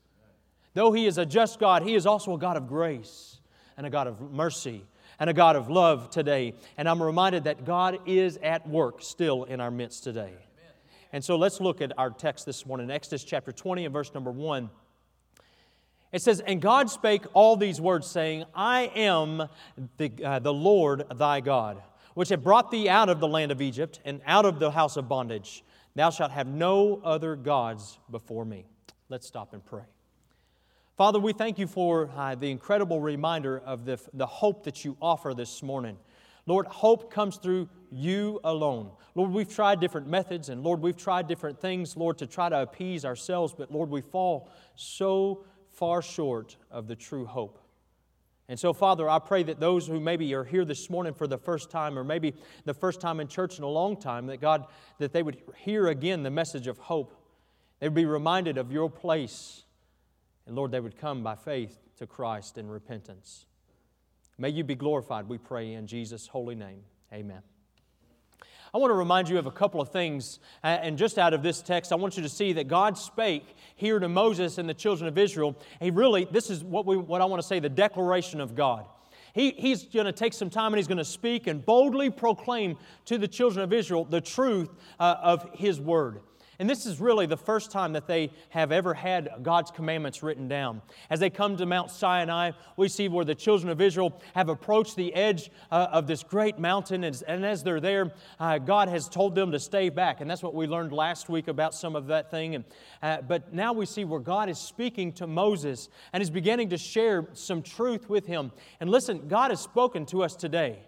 Though 0.73 0.93
he 0.93 1.07
is 1.07 1.19
a 1.19 1.27
just 1.27 1.61
God, 1.61 1.83
he 1.83 1.95
is 1.95 2.07
also 2.07 2.35
a 2.35 2.39
God 2.39 2.57
of 2.57 2.67
grace 2.67 3.41
and 3.77 3.87
a 3.87 3.91
God 3.91 4.07
of 4.07 4.33
mercy 4.33 4.87
and 5.21 5.29
a 5.29 5.35
God 5.35 5.55
of 5.55 5.69
love 5.69 6.09
today. 6.09 6.55
And 6.79 6.89
I'm 6.89 7.03
reminded 7.03 7.45
that 7.45 7.67
God 7.67 7.99
is 8.07 8.39
at 8.39 8.67
work 8.67 9.03
still 9.03 9.45
in 9.45 9.61
our 9.61 9.71
midst 9.71 10.03
today. 10.03 10.33
And 11.13 11.23
so 11.23 11.37
let's 11.37 11.61
look 11.61 11.83
at 11.83 11.93
our 11.99 12.11
text 12.11 12.47
this 12.47 12.65
morning, 12.65 12.91
Exodus 12.91 13.23
chapter 13.23 13.53
20 13.53 13.85
and 13.85 13.93
verse 13.93 14.13
number 14.15 14.31
1. 14.31 14.71
It 16.13 16.23
says, 16.23 16.41
And 16.41 16.61
God 16.61 16.91
spake 16.91 17.25
all 17.35 17.57
these 17.57 17.81
words, 17.81 18.07
saying, 18.07 18.45
I 18.55 18.91
am 18.95 19.49
the, 19.97 20.13
uh, 20.25 20.39
the 20.39 20.55
Lord 20.55 21.05
thy 21.15 21.41
God, 21.41 21.83
which 22.15 22.29
have 22.31 22.43
brought 22.43 22.71
thee 22.71 22.89
out 22.89 23.09
of 23.09 23.21
the 23.21 23.29
land 23.29 23.53
of 23.53 23.61
Egypt 23.61 24.01
and 24.05 24.21
out 24.27 24.45
of 24.45 24.59
the 24.59 24.71
house 24.71 24.97
of 24.97 25.09
bondage. 25.09 25.65
Thou 25.95 26.11
shalt 26.11 26.31
have 26.31 26.47
no 26.47 27.01
other 27.05 27.37
gods 27.37 27.99
before 28.11 28.45
me. 28.45 28.67
Let's 29.09 29.27
stop 29.27 29.53
and 29.53 29.65
pray. 29.65 29.85
Father, 30.97 31.19
we 31.19 31.33
thank 31.33 31.59
you 31.59 31.67
for 31.67 32.11
uh, 32.17 32.35
the 32.35 32.51
incredible 32.51 33.01
reminder 33.01 33.59
of 33.59 33.85
the, 33.85 34.01
the 34.15 34.27
hope 34.27 34.65
that 34.65 34.85
you 34.85 34.97
offer 35.01 35.35
this 35.35 35.63
morning. 35.63 35.99
Lord, 36.47 36.67
hope 36.67 37.11
comes 37.11 37.37
through 37.37 37.69
you 37.91 38.41
alone. 38.45 38.91
Lord, 39.15 39.31
we've 39.31 39.53
tried 39.53 39.81
different 39.81 40.07
methods, 40.07 40.49
and 40.49 40.63
Lord, 40.63 40.81
we've 40.81 40.97
tried 40.97 41.27
different 41.27 41.61
things, 41.61 41.97
Lord, 41.97 42.19
to 42.19 42.27
try 42.27 42.49
to 42.49 42.63
appease 42.63 43.05
ourselves, 43.05 43.55
but 43.57 43.71
Lord, 43.71 43.91
we 43.91 44.01
fall 44.01 44.49
so 44.75 45.45
far 45.77 46.03
short 46.03 46.57
of 46.71 46.89
the 46.89 46.97
true 46.97 47.27
hope. 47.27 47.59
And 48.49 48.59
so, 48.59 48.73
Father, 48.73 49.09
I 49.09 49.19
pray 49.19 49.43
that 49.43 49.59
those 49.59 49.87
who 49.87 49.99
maybe 49.99 50.33
are 50.35 50.45
here 50.45 50.65
this 50.65 50.89
morning 50.89 51.15
for 51.15 51.27
the 51.27 51.39
first 51.39 51.71
time, 51.71 51.99
or 51.99 52.05
maybe 52.05 52.35
the 52.65 52.75
first 52.75 53.01
time 53.01 53.19
in 53.21 53.29
church 53.29 53.59
in 53.59 53.65
a 53.65 53.69
long 53.69 53.97
time, 53.97 54.27
that 54.27 54.41
God, 54.41 54.67
that 54.99 55.13
they 55.13 55.23
would 55.23 55.39
hear 55.57 55.89
again 55.89 56.23
the 56.23 56.31
message 56.31 56.67
of 56.67 56.79
hope. 56.79 57.15
They 57.81 57.89
would 57.89 57.95
be 57.95 58.07
reminded 58.07 58.57
of 58.57 58.73
your 58.73 58.89
place. 58.89 59.65
And 60.47 60.55
Lord, 60.55 60.71
they 60.71 60.81
would 60.81 60.97
come 60.97 61.23
by 61.23 61.35
faith 61.35 61.77
to 61.99 62.07
Christ 62.07 62.57
in 62.57 62.69
repentance. 62.69 63.47
May 64.39 64.51
you 64.51 64.65
be 64.65 64.77
glorified, 64.77 65.29
we 65.29 65.39
pray 65.39 65.73
in 65.73 65.87
Jesus' 65.87 66.29
holy 66.29 66.55
name. 66.55 66.83
Amen. 67.13 67.43
I 68.75 68.79
want 68.79 68.91
to 68.91 68.95
remind 68.95 69.29
you 69.29 69.39
of 69.39 69.47
a 69.47 69.51
couple 69.51 69.81
of 69.81 69.91
things. 69.91 70.39
Uh, 70.63 70.67
and 70.67 70.99
just 70.99 71.19
out 71.19 71.35
of 71.35 71.43
this 71.43 71.63
text, 71.63 71.93
I 71.93 71.97
want 71.97 72.17
you 72.17 72.23
to 72.23 72.29
see 72.29 72.53
that 72.55 72.69
God 72.69 72.99
spake 72.99 73.57
here 73.77 73.99
to 73.99 74.09
Moses 74.09 74.59
and 74.59 74.69
the 74.69 74.75
children 74.75 75.09
of 75.09 75.17
Israel. 75.19 75.57
He 75.81 75.91
really, 75.91 76.27
this 76.31 76.51
is 76.51 76.65
what, 76.65 76.87
we, 76.87 76.97
what 76.97 77.21
I 77.21 77.25
want 77.25 77.41
to 77.41 77.47
say 77.47 77.61
the 77.61 77.69
declaration 77.69 78.41
of 78.41 78.55
God. 78.55 78.87
He, 79.35 79.51
he's 79.51 79.85
going 79.85 80.07
to 80.07 80.13
take 80.13 80.33
some 80.33 80.49
time 80.49 80.73
and 80.73 80.79
he's 80.79 80.87
going 80.87 80.97
to 80.97 81.05
speak 81.05 81.47
and 81.47 81.65
boldly 81.65 82.09
proclaim 82.09 82.79
to 83.05 83.19
the 83.19 83.29
children 83.29 83.63
of 83.63 83.73
Israel 83.73 84.05
the 84.05 84.21
truth 84.21 84.71
uh, 84.99 85.17
of 85.21 85.51
his 85.53 85.79
word. 85.79 86.21
And 86.59 86.71
this 86.71 86.87
is 86.87 87.01
really 87.01 87.27
the 87.27 87.37
first 87.37 87.71
time 87.71 87.93
that 87.93 88.07
they 88.07 88.31
have 88.51 88.73
ever 88.73 88.95
had 88.95 89.29
God's 89.43 89.71
commandments 89.71 90.23
written 90.23 90.49
down. 90.49 90.81
As 91.11 91.21
they 91.21 91.29
come 91.29 91.57
to 91.59 91.67
Mount 91.67 91.91
Sinai, 91.91 92.53
we 92.77 92.89
see 92.89 93.09
where 93.09 93.25
the 93.25 93.35
children 93.35 93.71
of 93.71 93.81
Israel 93.81 94.21
have 94.35 94.49
approached 94.49 94.97
the 94.97 95.15
edge 95.15 95.51
uh, 95.71 95.89
of 95.93 96.07
this 96.07 96.23
great 96.23 96.59
mountain. 96.59 97.05
And, 97.05 97.23
and 97.29 97.45
as 97.45 97.63
they're 97.63 97.81
there, 97.81 98.13
uh, 98.41 98.59
God 98.59 98.89
has 98.89 99.09
told 99.09 99.35
them 99.35 99.53
to 99.53 99.59
stay 99.59 99.91
back. 99.91 100.21
And 100.21 100.31
that's 100.31 100.43
what 100.43 100.55
we 100.55 100.67
learned 100.67 100.93
last 100.93 101.29
week 101.29 101.49
about 101.49 101.75
some 101.75 101.95
of 101.95 102.07
that 102.07 102.31
thing. 102.31 102.55
And, 102.55 102.65
uh, 103.03 103.23
but 103.23 103.53
now 103.53 103.73
we 103.73 103.85
see 103.85 104.05
where 104.05 104.21
God 104.21 104.49
is 104.49 104.59
speaking 104.59 105.13
to 105.15 105.27
Moses 105.27 105.91
and 106.13 106.23
is 106.23 106.31
beginning 106.31 106.71
to 106.71 106.79
share 106.79 107.29
some 107.35 107.63
truth 107.63 108.09
with 108.09 108.27
him. 108.27 108.51
And 108.81 108.91
listen, 108.91 109.29
God 109.29 109.51
has 109.51 109.61
spoken 109.61 110.07
to 110.07 110.23
us 110.23 110.35
today. 110.35 110.86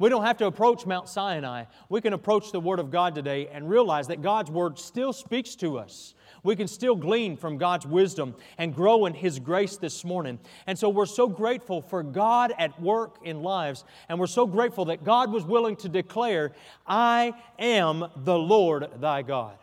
We 0.00 0.08
don't 0.08 0.24
have 0.24 0.38
to 0.38 0.46
approach 0.46 0.86
Mount 0.86 1.10
Sinai. 1.10 1.64
We 1.90 2.00
can 2.00 2.14
approach 2.14 2.52
the 2.52 2.58
Word 2.58 2.78
of 2.78 2.90
God 2.90 3.14
today 3.14 3.48
and 3.52 3.68
realize 3.68 4.08
that 4.08 4.22
God's 4.22 4.50
Word 4.50 4.78
still 4.78 5.12
speaks 5.12 5.54
to 5.56 5.78
us. 5.78 6.14
We 6.42 6.56
can 6.56 6.68
still 6.68 6.96
glean 6.96 7.36
from 7.36 7.58
God's 7.58 7.86
wisdom 7.86 8.34
and 8.56 8.74
grow 8.74 9.04
in 9.04 9.12
His 9.12 9.38
grace 9.38 9.76
this 9.76 10.02
morning. 10.02 10.38
And 10.66 10.78
so 10.78 10.88
we're 10.88 11.04
so 11.04 11.28
grateful 11.28 11.82
for 11.82 12.02
God 12.02 12.54
at 12.58 12.80
work 12.80 13.18
in 13.24 13.42
lives. 13.42 13.84
And 14.08 14.18
we're 14.18 14.26
so 14.26 14.46
grateful 14.46 14.86
that 14.86 15.04
God 15.04 15.30
was 15.30 15.44
willing 15.44 15.76
to 15.76 15.88
declare, 15.90 16.52
I 16.86 17.34
am 17.58 18.06
the 18.16 18.38
Lord 18.38 18.88
thy 19.02 19.20
God. 19.20 19.58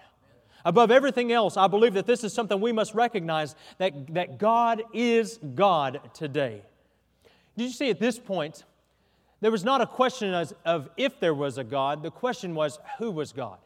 Above 0.63 0.91
everything 0.91 1.31
else, 1.31 1.57
I 1.57 1.65
believe 1.65 1.95
that 1.95 2.05
this 2.05 2.23
is 2.23 2.31
something 2.31 2.61
we 2.61 2.71
must 2.71 2.93
recognize 2.93 3.55
that, 3.79 4.13
that 4.13 4.37
God 4.37 4.83
is 4.93 5.39
God 5.55 5.99
today. 6.13 6.61
Did 7.57 7.63
you 7.63 7.71
see 7.71 7.89
at 7.89 7.99
this 7.99 8.19
point, 8.19 8.65
there 9.41 9.51
was 9.51 9.63
not 9.63 9.81
a 9.81 9.85
question 9.85 10.33
of 10.65 10.89
if 10.97 11.19
there 11.19 11.33
was 11.33 11.57
a 11.57 11.63
God, 11.63 12.03
the 12.03 12.11
question 12.11 12.55
was 12.55 12.79
who 12.97 13.11
was 13.11 13.31
God. 13.31 13.59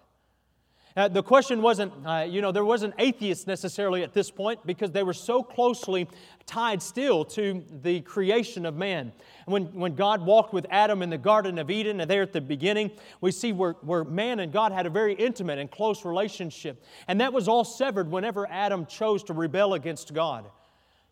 Uh, 0.95 1.07
the 1.07 1.23
question 1.23 1.61
wasn't, 1.61 1.93
uh, 2.05 2.25
you 2.27 2.41
know, 2.41 2.51
there 2.51 2.65
wasn't 2.65 2.93
atheists 2.99 3.47
necessarily 3.47 4.03
at 4.03 4.13
this 4.13 4.29
point 4.29 4.59
because 4.65 4.91
they 4.91 5.03
were 5.03 5.13
so 5.13 5.41
closely 5.41 6.05
tied 6.45 6.81
still 6.81 7.23
to 7.23 7.63
the 7.81 8.01
creation 8.01 8.65
of 8.65 8.75
man. 8.75 9.13
When, 9.45 9.67
when 9.67 9.95
God 9.95 10.25
walked 10.25 10.53
with 10.53 10.65
Adam 10.69 11.01
in 11.01 11.09
the 11.09 11.17
Garden 11.17 11.59
of 11.59 11.71
Eden, 11.71 12.01
and 12.01 12.11
there 12.11 12.21
at 12.21 12.33
the 12.33 12.41
beginning, 12.41 12.91
we 13.21 13.31
see 13.31 13.53
where, 13.53 13.73
where 13.81 14.03
man 14.03 14.41
and 14.41 14.51
God 14.51 14.73
had 14.73 14.85
a 14.85 14.89
very 14.89 15.13
intimate 15.13 15.59
and 15.59 15.71
close 15.71 16.03
relationship. 16.03 16.83
And 17.07 17.21
that 17.21 17.31
was 17.31 17.47
all 17.47 17.63
severed 17.63 18.11
whenever 18.11 18.45
Adam 18.49 18.85
chose 18.85 19.23
to 19.25 19.33
rebel 19.33 19.75
against 19.75 20.13
God. 20.13 20.45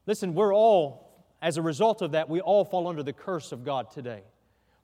Listen, 0.06 0.34
we're 0.34 0.54
all, 0.54 1.26
as 1.42 1.56
a 1.56 1.62
result 1.62 2.02
of 2.02 2.12
that, 2.12 2.28
we 2.28 2.42
all 2.42 2.66
fall 2.66 2.90
under 2.90 3.04
the 3.04 3.14
curse 3.14 3.54
of 3.54 3.64
God 3.64 3.92
today. 3.92 4.24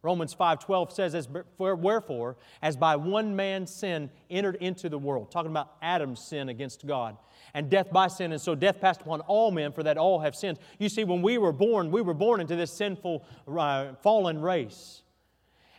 Romans 0.06 0.36
5:12 0.36 0.92
says, 0.92 1.16
as, 1.16 1.28
Wherefore, 1.58 2.38
as 2.62 2.78
by 2.78 2.96
one 2.96 3.36
man's 3.36 3.74
sin 3.74 4.12
entered 4.30 4.56
into 4.58 4.88
the 4.88 5.00
world, 5.00 5.32
talking 5.32 5.50
about 5.50 5.74
Adam's 5.82 6.20
sin 6.20 6.50
against 6.50 6.86
God, 6.86 7.18
and 7.56 7.70
death 7.72 7.92
by 7.92 8.08
sin, 8.08 8.32
and 8.32 8.40
so 8.40 8.54
death 8.54 8.80
passed 8.80 9.02
upon 9.02 9.22
all 9.22 9.50
men, 9.50 9.72
for 9.72 9.82
that 9.82 9.98
all 9.98 10.20
have 10.20 10.36
sinned. 10.36 10.60
You 10.78 10.90
see, 10.90 11.04
when 11.04 11.24
we 11.24 11.40
were 11.40 11.52
born, 11.52 11.90
we 11.90 12.02
were 12.02 12.14
born 12.14 12.40
into 12.40 12.56
this 12.56 12.72
sinful, 12.72 13.26
uh, 13.48 13.96
fallen 14.04 14.40
race. 14.40 15.02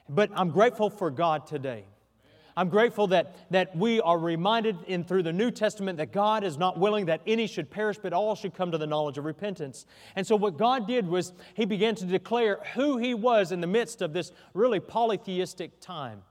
But 0.08 0.30
I'm 0.34 0.50
grateful 0.50 0.90
for 0.90 1.10
God 1.10 1.46
today 1.46 1.84
I'm 2.58 2.70
grateful 2.70 3.08
that, 3.08 3.36
that 3.50 3.76
we 3.76 4.00
are 4.00 4.18
reminded 4.18 4.78
in 4.86 5.04
through 5.04 5.24
the 5.24 5.32
New 5.32 5.50
Testament 5.50 5.98
that 5.98 6.10
God 6.10 6.42
is 6.42 6.56
not 6.56 6.78
willing 6.78 7.06
that 7.06 7.20
any 7.26 7.46
should 7.46 7.70
perish, 7.70 7.98
but 7.98 8.14
all 8.14 8.34
should 8.34 8.54
come 8.54 8.72
to 8.72 8.78
the 8.78 8.86
knowledge 8.86 9.18
of 9.18 9.26
repentance. 9.26 9.84
And 10.14 10.26
so 10.26 10.36
what 10.36 10.56
God 10.56 10.86
did 10.86 11.06
was 11.06 11.34
He 11.54 11.66
began 11.66 11.94
to 11.96 12.06
declare 12.06 12.60
who 12.74 12.96
He 12.96 13.12
was 13.12 13.52
in 13.52 13.60
the 13.60 13.66
midst 13.66 14.00
of 14.00 14.14
this 14.14 14.32
really 14.54 14.80
polytheistic 14.80 15.80
time. 15.80 16.22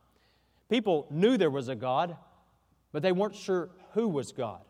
People 0.68 1.06
knew 1.12 1.38
there 1.38 1.52
was 1.52 1.70
a 1.70 1.76
God, 1.76 2.18
but 2.92 3.04
they 3.04 3.12
weren't 3.12 3.36
sure 3.36 3.70
who 3.94 4.08
was 4.08 4.32
God. 4.32 4.62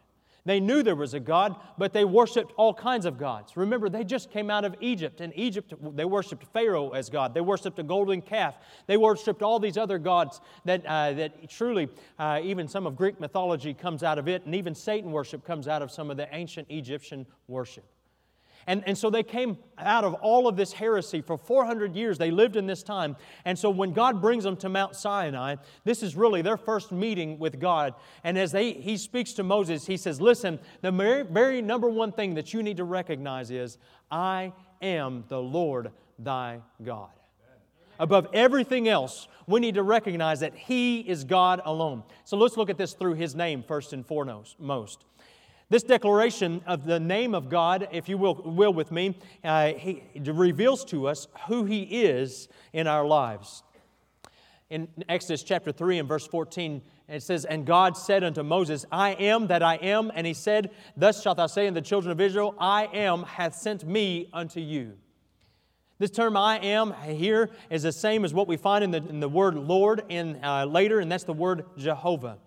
They 0.46 0.60
knew 0.60 0.84
there 0.84 0.96
was 0.96 1.16
a 1.16 1.20
God, 1.20 1.56
but 1.78 1.92
they 1.92 2.06
worshiped 2.06 2.54
all 2.56 2.74
kinds 2.74 3.06
of 3.06 3.18
gods. 3.18 3.58
Remember, 3.58 3.90
they 3.90 4.04
just 4.04 4.30
came 4.30 4.52
out 4.52 4.64
of 4.64 4.76
Egypt. 4.80 5.20
In 5.20 5.34
Egypt, 5.34 5.74
they 5.96 6.06
worshiped 6.06 6.46
Pharaoh 6.54 6.92
as 6.92 7.10
God. 7.10 7.34
They 7.34 7.42
worshiped 7.42 7.80
a 7.80 7.84
golden 7.84 8.22
calf. 8.22 8.56
They 8.86 8.98
worshiped 8.98 9.42
all 9.42 9.60
these 9.60 9.76
other 9.76 9.98
gods 9.98 10.42
that, 10.66 10.86
uh, 10.86 11.14
that 11.14 11.50
truly, 11.50 11.90
uh, 12.20 12.42
even 12.44 12.68
some 12.68 12.86
of 12.86 12.96
Greek 12.96 13.20
mythology 13.20 13.74
comes 13.74 14.04
out 14.04 14.20
of 14.20 14.28
it, 14.28 14.46
and 14.46 14.54
even 14.54 14.76
Satan 14.76 15.12
worship 15.12 15.44
comes 15.44 15.68
out 15.68 15.82
of 15.82 15.92
some 15.92 16.12
of 16.12 16.18
the 16.18 16.28
ancient 16.32 16.70
Egyptian 16.70 17.26
worship. 17.48 17.86
And, 18.68 18.84
and 18.88 18.98
so 18.98 19.10
they 19.10 19.24
came 19.24 19.58
out 19.78 20.04
of 20.04 20.16
all 20.16 20.48
of 20.48 20.56
this 20.56 20.74
heresy 20.74 21.22
for 21.22 21.38
400 21.38 21.96
years. 21.96 22.18
They 22.18 22.32
lived 22.32 22.56
in 22.56 22.66
this 22.66 22.82
time. 22.82 23.16
And 23.46 23.58
so 23.58 23.70
when 23.70 23.94
God 23.94 24.22
brings 24.22 24.44
them 24.44 24.58
to 24.58 24.70
Mount 24.70 24.96
Sinai, 24.96 25.56
this 25.84 26.02
is 26.02 26.16
really 26.16 26.42
their 26.42 26.58
first 26.58 26.92
meeting 26.92 27.38
with 27.38 27.60
God. 27.60 27.94
And 28.24 28.38
as 28.38 28.52
they, 28.52 28.74
he 28.74 28.98
speaks 28.98 29.34
to 29.34 29.44
Moses, 29.44 29.86
he 29.86 29.98
says, 29.98 30.20
Listen, 30.20 30.60
the 30.82 30.92
very, 30.92 31.24
very 31.24 31.62
number 31.62 31.90
one 31.90 32.12
thing 32.12 32.34
that 32.36 32.54
you 32.54 32.64
need 32.64 32.78
to 32.78 32.84
recognize 32.84 33.52
is, 33.52 33.78
I 34.10 34.54
am 34.82 35.26
the 35.28 35.42
Lord 35.42 35.92
thy 36.18 36.62
God. 36.84 37.10
Above 38.00 38.28
everything 38.34 38.88
else, 38.88 39.28
we 39.48 39.60
need 39.60 39.76
to 39.76 39.84
recognize 39.84 40.42
that 40.42 40.54
He 40.54 41.00
is 41.00 41.24
God 41.24 41.62
alone. 41.64 42.04
So 42.24 42.36
let's 42.36 42.58
look 42.58 42.70
at 42.70 42.78
this 42.78 42.94
through 42.94 43.14
His 43.14 43.36
name 43.36 43.64
first 43.66 43.94
and 43.94 44.06
foremost. 44.06 45.06
This 45.70 45.84
declaration 45.84 46.62
of 46.68 46.86
the 46.86 47.00
name 47.00 47.34
of 47.34 47.50
God, 47.50 47.88
if 47.92 48.08
you 48.08 48.18
will, 48.18 48.36
will 48.36 48.74
with 48.74 48.92
me, 48.92 49.18
uh, 49.44 49.74
he 49.74 50.04
reveals 50.24 50.86
to 50.86 51.08
us 51.08 51.28
who 51.48 51.66
He 51.66 51.82
is 51.82 52.48
in 52.72 52.86
our 52.86 53.06
lives. 53.06 53.64
In 54.70 54.88
Exodus 55.10 55.44
chapter 55.44 55.72
3 55.72 56.00
and 56.00 56.08
verse 56.08 56.28
14, 56.28 56.82
it 57.08 57.24
says, 57.24 57.46
And 57.46 57.66
God 57.66 57.98
said 57.98 58.24
unto 58.24 58.44
Moses, 58.44 58.86
I 58.92 59.12
am 59.12 59.48
that 59.48 59.62
I 59.62 59.76
am. 59.76 60.12
And 60.14 60.26
he 60.26 60.34
said, 60.34 60.72
Thus 60.98 61.22
shalt 61.22 61.38
thou 61.38 61.48
say 61.48 61.68
unto 61.68 61.80
the 61.80 61.86
children 61.86 62.12
of 62.12 62.20
Israel, 62.20 62.56
I 62.60 62.86
am 62.86 63.24
hath 63.24 63.56
sent 63.56 63.88
me 63.88 64.30
unto 64.34 64.60
you. 64.60 64.94
This 65.98 66.12
term 66.12 66.36
I 66.36 66.60
am 66.60 66.94
here 67.04 67.52
is 67.70 67.84
the 67.84 67.92
same 67.92 68.26
as 68.26 68.34
what 68.34 68.48
we 68.48 68.58
find 68.58 68.84
in 68.84 68.92
the, 68.92 68.98
in 68.98 69.20
the 69.20 69.30
word 69.30 69.56
Lord 69.56 70.04
in, 70.10 70.44
uh, 70.44 70.66
later, 70.66 71.00
and 71.00 71.12
that's 71.12 71.24
the 71.24 71.34
word 71.34 71.66
Jehovah. 71.78 72.40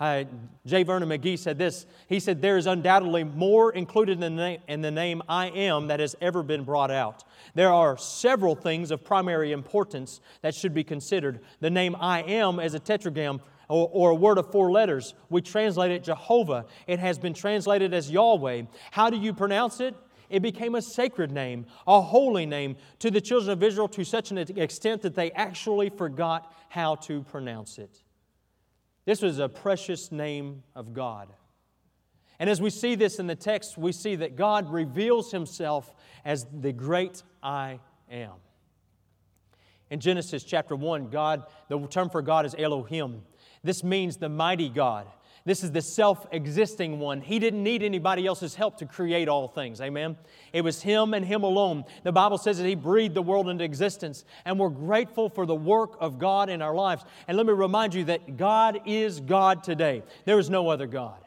Uh, 0.00 0.24
J. 0.64 0.84
Vernon 0.84 1.08
McGee 1.08 1.38
said 1.38 1.58
this. 1.58 1.84
He 2.08 2.20
said, 2.20 2.40
There 2.40 2.56
is 2.56 2.66
undoubtedly 2.66 3.24
more 3.24 3.72
included 3.72 4.12
in 4.12 4.20
the, 4.20 4.30
name, 4.30 4.60
in 4.68 4.80
the 4.80 4.92
name 4.92 5.22
I 5.28 5.48
am 5.48 5.88
that 5.88 5.98
has 5.98 6.14
ever 6.20 6.44
been 6.44 6.62
brought 6.62 6.92
out. 6.92 7.24
There 7.54 7.72
are 7.72 7.98
several 7.98 8.54
things 8.54 8.92
of 8.92 9.04
primary 9.04 9.50
importance 9.50 10.20
that 10.42 10.54
should 10.54 10.72
be 10.72 10.84
considered. 10.84 11.40
The 11.60 11.70
name 11.70 11.96
I 11.98 12.22
am 12.22 12.60
as 12.60 12.74
a 12.74 12.80
tetragram 12.80 13.40
or, 13.68 13.90
or, 13.92 14.10
a 14.10 14.14
word 14.14 14.38
of 14.38 14.50
four 14.50 14.70
letters. 14.70 15.14
We 15.28 15.42
translate 15.42 15.90
it 15.90 16.04
Jehovah. 16.04 16.66
It 16.86 17.00
has 17.00 17.18
been 17.18 17.34
translated 17.34 17.92
as 17.92 18.10
Yahweh. 18.10 18.62
How 18.92 19.10
do 19.10 19.18
you 19.18 19.34
pronounce 19.34 19.80
it? 19.80 19.94
It 20.30 20.40
became 20.40 20.74
a 20.74 20.82
sacred 20.82 21.32
name, 21.32 21.66
a 21.86 22.00
holy 22.00 22.46
name 22.46 22.76
to 23.00 23.10
the 23.10 23.20
children 23.20 23.50
of 23.50 23.62
Israel 23.62 23.88
to 23.88 24.04
such 24.04 24.30
an 24.30 24.38
extent 24.38 25.02
that 25.02 25.14
they 25.14 25.32
actually 25.32 25.90
forgot 25.90 26.52
how 26.68 26.94
to 26.96 27.22
pronounce 27.24 27.78
it. 27.78 28.02
This 29.08 29.22
was 29.22 29.38
a 29.38 29.48
precious 29.48 30.12
name 30.12 30.64
of 30.74 30.92
God. 30.92 31.28
And 32.38 32.50
as 32.50 32.60
we 32.60 32.68
see 32.68 32.94
this 32.94 33.18
in 33.18 33.26
the 33.26 33.34
text, 33.34 33.78
we 33.78 33.90
see 33.90 34.16
that 34.16 34.36
God 34.36 34.70
reveals 34.70 35.32
himself 35.32 35.94
as 36.26 36.46
the 36.52 36.74
great 36.74 37.22
I 37.42 37.80
am. 38.10 38.34
In 39.88 39.98
Genesis 39.98 40.44
chapter 40.44 40.76
1, 40.76 41.08
God, 41.08 41.44
the 41.70 41.86
term 41.86 42.10
for 42.10 42.20
God 42.20 42.44
is 42.44 42.54
Elohim. 42.58 43.22
This 43.64 43.82
means 43.82 44.18
the 44.18 44.28
mighty 44.28 44.68
God. 44.68 45.06
This 45.48 45.64
is 45.64 45.72
the 45.72 45.80
self 45.80 46.26
existing 46.30 46.98
one. 46.98 47.22
He 47.22 47.38
didn't 47.38 47.62
need 47.62 47.82
anybody 47.82 48.26
else's 48.26 48.54
help 48.54 48.76
to 48.80 48.84
create 48.84 49.30
all 49.30 49.48
things. 49.48 49.80
Amen. 49.80 50.18
It 50.52 50.60
was 50.60 50.82
Him 50.82 51.14
and 51.14 51.24
Him 51.24 51.42
alone. 51.42 51.86
The 52.02 52.12
Bible 52.12 52.36
says 52.36 52.58
that 52.58 52.66
He 52.66 52.74
breathed 52.74 53.14
the 53.14 53.22
world 53.22 53.48
into 53.48 53.64
existence, 53.64 54.26
and 54.44 54.58
we're 54.58 54.68
grateful 54.68 55.30
for 55.30 55.46
the 55.46 55.54
work 55.54 55.96
of 56.00 56.18
God 56.18 56.50
in 56.50 56.60
our 56.60 56.74
lives. 56.74 57.02
And 57.26 57.38
let 57.38 57.46
me 57.46 57.54
remind 57.54 57.94
you 57.94 58.04
that 58.04 58.36
God 58.36 58.82
is 58.84 59.20
God 59.20 59.64
today. 59.64 60.02
There 60.26 60.38
is 60.38 60.50
no 60.50 60.68
other 60.68 60.86
God. 60.86 61.24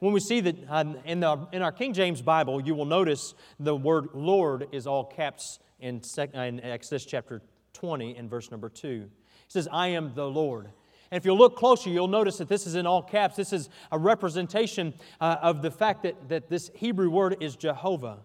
When 0.00 0.12
we 0.12 0.20
see 0.20 0.40
that 0.40 0.56
um, 0.68 0.98
in, 1.06 1.20
the, 1.20 1.48
in 1.50 1.62
our 1.62 1.72
King 1.72 1.94
James 1.94 2.20
Bible, 2.20 2.60
you 2.60 2.74
will 2.74 2.84
notice 2.84 3.32
the 3.58 3.74
word 3.74 4.08
Lord 4.12 4.68
is 4.70 4.86
all 4.86 5.06
caps 5.06 5.60
in, 5.80 6.02
in 6.34 6.60
Exodus 6.60 7.06
chapter 7.06 7.40
20 7.72 8.16
and 8.16 8.28
verse 8.28 8.50
number 8.50 8.68
2. 8.68 9.08
It 9.08 9.10
says, 9.50 9.66
I 9.72 9.88
am 9.88 10.12
the 10.14 10.26
Lord. 10.28 10.68
And 11.10 11.18
if 11.18 11.24
you 11.24 11.34
look 11.34 11.56
closer, 11.56 11.88
you'll 11.88 12.08
notice 12.08 12.38
that 12.38 12.48
this 12.48 12.66
is 12.66 12.74
in 12.74 12.86
all 12.86 13.02
caps. 13.02 13.36
This 13.36 13.52
is 13.52 13.70
a 13.90 13.98
representation 13.98 14.94
uh, 15.20 15.36
of 15.40 15.62
the 15.62 15.70
fact 15.70 16.02
that, 16.02 16.28
that 16.28 16.50
this 16.50 16.70
Hebrew 16.74 17.08
word 17.08 17.36
is 17.40 17.56
Jehovah. 17.56 18.18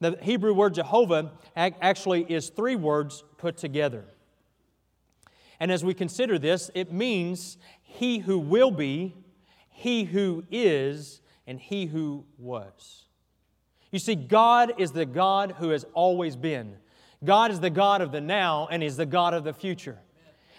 The 0.00 0.18
Hebrew 0.20 0.52
word 0.52 0.74
Jehovah 0.74 1.32
actually 1.56 2.24
is 2.28 2.50
three 2.50 2.76
words 2.76 3.24
put 3.38 3.56
together. 3.56 4.04
And 5.60 5.72
as 5.72 5.84
we 5.84 5.94
consider 5.94 6.38
this, 6.38 6.70
it 6.74 6.92
means 6.92 7.56
he 7.82 8.18
who 8.18 8.38
will 8.38 8.70
be, 8.70 9.14
he 9.70 10.04
who 10.04 10.44
is, 10.50 11.22
and 11.46 11.58
he 11.58 11.86
who 11.86 12.24
was. 12.38 13.04
You 13.90 13.98
see, 13.98 14.14
God 14.14 14.74
is 14.78 14.92
the 14.92 15.06
God 15.06 15.54
who 15.58 15.70
has 15.70 15.84
always 15.94 16.36
been. 16.36 16.76
God 17.24 17.50
is 17.50 17.60
the 17.60 17.70
God 17.70 18.02
of 18.02 18.12
the 18.12 18.20
now, 18.20 18.68
and 18.70 18.82
is 18.82 18.96
the 18.96 19.06
God 19.06 19.32
of 19.32 19.44
the 19.44 19.54
future. 19.54 19.98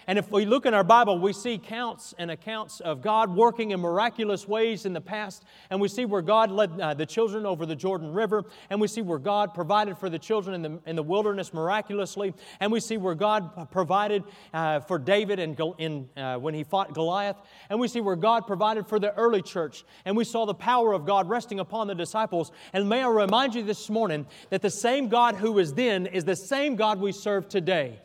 And 0.08 0.20
if 0.20 0.30
we 0.30 0.44
look 0.44 0.66
in 0.66 0.74
our 0.74 0.84
Bible, 0.84 1.18
we 1.18 1.32
see 1.32 1.58
counts 1.58 2.14
and 2.16 2.30
accounts 2.30 2.78
of 2.78 3.02
God 3.02 3.34
working 3.34 3.72
in 3.72 3.80
miraculous 3.80 4.46
ways 4.46 4.86
in 4.86 4.92
the 4.92 5.00
past. 5.00 5.44
And 5.68 5.80
we 5.80 5.88
see 5.88 6.04
where 6.04 6.22
God 6.22 6.52
led 6.52 6.80
uh, 6.80 6.94
the 6.94 7.06
children 7.06 7.44
over 7.44 7.66
the 7.66 7.74
Jordan 7.74 8.12
River. 8.12 8.44
And 8.70 8.80
we 8.80 8.86
see 8.86 9.02
where 9.02 9.18
God 9.18 9.52
provided 9.52 9.98
for 9.98 10.08
the 10.08 10.18
children 10.18 10.54
in 10.54 10.62
the, 10.62 10.80
in 10.86 10.94
the 10.94 11.02
wilderness 11.02 11.52
miraculously. 11.52 12.34
And 12.60 12.70
we 12.70 12.78
see 12.78 12.98
where 12.98 13.16
God 13.16 13.68
provided 13.72 14.22
uh, 14.54 14.78
for 14.80 14.98
David 14.98 15.40
in, 15.40 15.56
in, 15.78 16.08
uh, 16.16 16.36
when 16.36 16.54
he 16.54 16.62
fought 16.62 16.94
Goliath. 16.94 17.36
And 17.68 17.80
we 17.80 17.88
see 17.88 18.00
where 18.00 18.16
God 18.16 18.46
provided 18.46 18.86
for 18.86 19.00
the 19.00 19.12
early 19.14 19.42
church. 19.42 19.84
And 20.04 20.16
we 20.16 20.22
saw 20.24 20.46
the 20.46 20.54
power 20.54 20.92
of 20.92 21.04
God 21.04 21.28
resting 21.28 21.58
upon 21.58 21.88
the 21.88 21.96
disciples. 21.96 22.52
And 22.72 22.88
may 22.88 23.02
I 23.02 23.08
remind 23.08 23.56
you 23.56 23.64
this 23.64 23.90
morning 23.90 24.26
that 24.50 24.62
the 24.62 24.70
same 24.70 25.08
God 25.08 25.34
who 25.34 25.50
was 25.50 25.74
then 25.74 26.06
is 26.06 26.24
the 26.24 26.36
same 26.36 26.76
God 26.76 27.00
we 27.00 27.10
serve 27.10 27.48
today. 27.48 27.98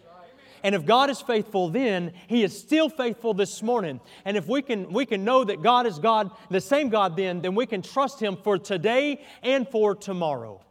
And 0.63 0.75
if 0.75 0.85
God 0.85 1.09
is 1.09 1.21
faithful 1.21 1.69
then, 1.69 2.13
He 2.27 2.43
is 2.43 2.57
still 2.57 2.89
faithful 2.89 3.33
this 3.33 3.61
morning. 3.61 3.99
And 4.25 4.37
if 4.37 4.47
we 4.47 4.61
can, 4.61 4.91
we 4.91 5.05
can 5.05 5.23
know 5.23 5.43
that 5.43 5.61
God 5.61 5.85
is 5.87 5.99
God, 5.99 6.31
the 6.49 6.61
same 6.61 6.89
God 6.89 7.15
then, 7.15 7.41
then 7.41 7.55
we 7.55 7.65
can 7.65 7.81
trust 7.81 8.19
Him 8.21 8.37
for 8.37 8.57
today 8.57 9.21
and 9.41 9.67
for 9.67 9.95
tomorrow. 9.95 10.61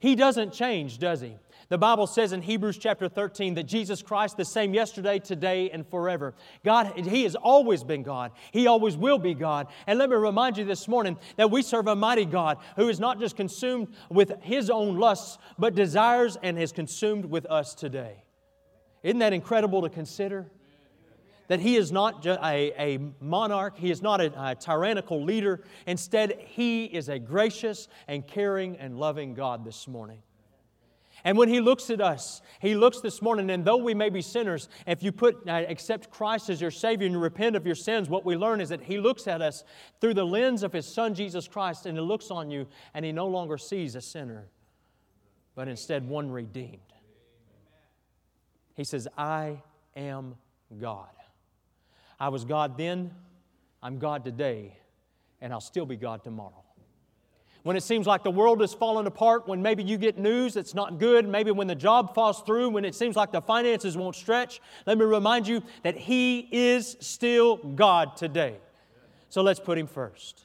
He 0.00 0.16
doesn't 0.16 0.52
change, 0.52 0.98
does 0.98 1.20
He? 1.20 1.36
The 1.68 1.78
Bible 1.78 2.06
says 2.06 2.32
in 2.32 2.42
Hebrews 2.42 2.76
chapter 2.76 3.08
13 3.08 3.54
that 3.54 3.62
Jesus 3.62 4.02
Christ, 4.02 4.36
the 4.36 4.44
same 4.44 4.74
yesterday, 4.74 5.18
today, 5.18 5.70
and 5.70 5.86
forever. 5.86 6.34
God, 6.64 6.98
He 6.98 7.22
has 7.22 7.34
always 7.34 7.82
been 7.82 8.02
God. 8.02 8.32
He 8.50 8.66
always 8.66 8.94
will 8.96 9.18
be 9.18 9.32
God. 9.32 9.68
And 9.86 9.98
let 9.98 10.10
me 10.10 10.16
remind 10.16 10.58
you 10.58 10.66
this 10.66 10.86
morning 10.86 11.16
that 11.36 11.50
we 11.50 11.62
serve 11.62 11.86
a 11.86 11.96
mighty 11.96 12.26
God 12.26 12.58
who 12.76 12.88
is 12.88 13.00
not 13.00 13.20
just 13.20 13.36
consumed 13.36 13.88
with 14.10 14.32
His 14.42 14.68
own 14.68 14.98
lusts, 14.98 15.38
but 15.58 15.74
desires 15.74 16.36
and 16.42 16.58
is 16.58 16.72
consumed 16.72 17.24
with 17.24 17.46
us 17.46 17.74
today. 17.74 18.22
Isn't 19.02 19.18
that 19.18 19.32
incredible 19.32 19.82
to 19.82 19.88
consider? 19.88 20.50
That 21.48 21.60
he 21.60 21.76
is 21.76 21.92
not 21.92 22.24
a, 22.24 22.72
a 22.80 22.98
monarch, 23.20 23.76
he 23.76 23.90
is 23.90 24.00
not 24.00 24.20
a, 24.20 24.50
a 24.50 24.54
tyrannical 24.54 25.22
leader. 25.22 25.64
Instead, 25.86 26.38
he 26.48 26.84
is 26.84 27.08
a 27.08 27.18
gracious 27.18 27.88
and 28.08 28.26
caring 28.26 28.76
and 28.76 28.98
loving 28.98 29.34
God 29.34 29.64
this 29.64 29.86
morning. 29.86 30.22
And 31.24 31.38
when 31.38 31.48
He 31.48 31.60
looks 31.60 31.90
at 31.90 32.00
us, 32.00 32.42
He 32.60 32.74
looks 32.74 33.00
this 33.00 33.22
morning, 33.22 33.50
and 33.50 33.64
though 33.64 33.76
we 33.76 33.94
may 33.94 34.08
be 34.08 34.22
sinners, 34.22 34.68
if 34.86 35.02
you 35.02 35.12
put 35.12 35.48
uh, 35.48 35.64
accept 35.68 36.10
Christ 36.10 36.50
as 36.50 36.60
your 36.60 36.70
Savior 36.70 37.06
and 37.06 37.14
you 37.14 37.20
repent 37.20 37.54
of 37.54 37.64
your 37.64 37.74
sins, 37.74 38.08
what 38.08 38.24
we 38.24 38.36
learn 38.36 38.60
is 38.60 38.70
that 38.70 38.82
He 38.82 38.98
looks 38.98 39.28
at 39.28 39.40
us 39.40 39.64
through 40.00 40.14
the 40.14 40.26
lens 40.26 40.62
of 40.62 40.72
His 40.72 40.86
Son 40.86 41.14
Jesus 41.14 41.46
Christ, 41.46 41.86
and 41.86 41.96
He 41.96 42.02
looks 42.02 42.30
on 42.30 42.50
you, 42.50 42.66
and 42.94 43.04
He 43.04 43.12
no 43.12 43.26
longer 43.28 43.56
sees 43.56 43.94
a 43.94 44.00
sinner, 44.00 44.48
but 45.54 45.68
instead 45.68 46.08
one 46.08 46.30
redeemed. 46.30 46.91
He 48.74 48.84
says, 48.84 49.08
I 49.16 49.62
am 49.96 50.36
God. 50.80 51.08
I 52.18 52.28
was 52.28 52.44
God 52.44 52.78
then, 52.78 53.10
I'm 53.82 53.98
God 53.98 54.24
today, 54.24 54.76
and 55.40 55.52
I'll 55.52 55.60
still 55.60 55.86
be 55.86 55.96
God 55.96 56.22
tomorrow. 56.22 56.62
When 57.62 57.76
it 57.76 57.82
seems 57.82 58.06
like 58.06 58.24
the 58.24 58.30
world 58.30 58.60
is 58.60 58.74
falling 58.74 59.06
apart, 59.06 59.46
when 59.46 59.62
maybe 59.62 59.84
you 59.84 59.96
get 59.96 60.18
news 60.18 60.54
that's 60.54 60.74
not 60.74 60.98
good, 60.98 61.28
maybe 61.28 61.52
when 61.52 61.68
the 61.68 61.76
job 61.76 62.12
falls 62.14 62.42
through, 62.42 62.70
when 62.70 62.84
it 62.84 62.94
seems 62.94 63.14
like 63.14 63.30
the 63.30 63.40
finances 63.40 63.96
won't 63.96 64.16
stretch, 64.16 64.60
let 64.84 64.98
me 64.98 65.04
remind 65.04 65.46
you 65.46 65.62
that 65.84 65.96
He 65.96 66.48
is 66.50 66.96
still 67.00 67.56
God 67.56 68.16
today. 68.16 68.56
So 69.28 69.42
let's 69.42 69.60
put 69.60 69.78
Him 69.78 69.86
first. 69.86 70.42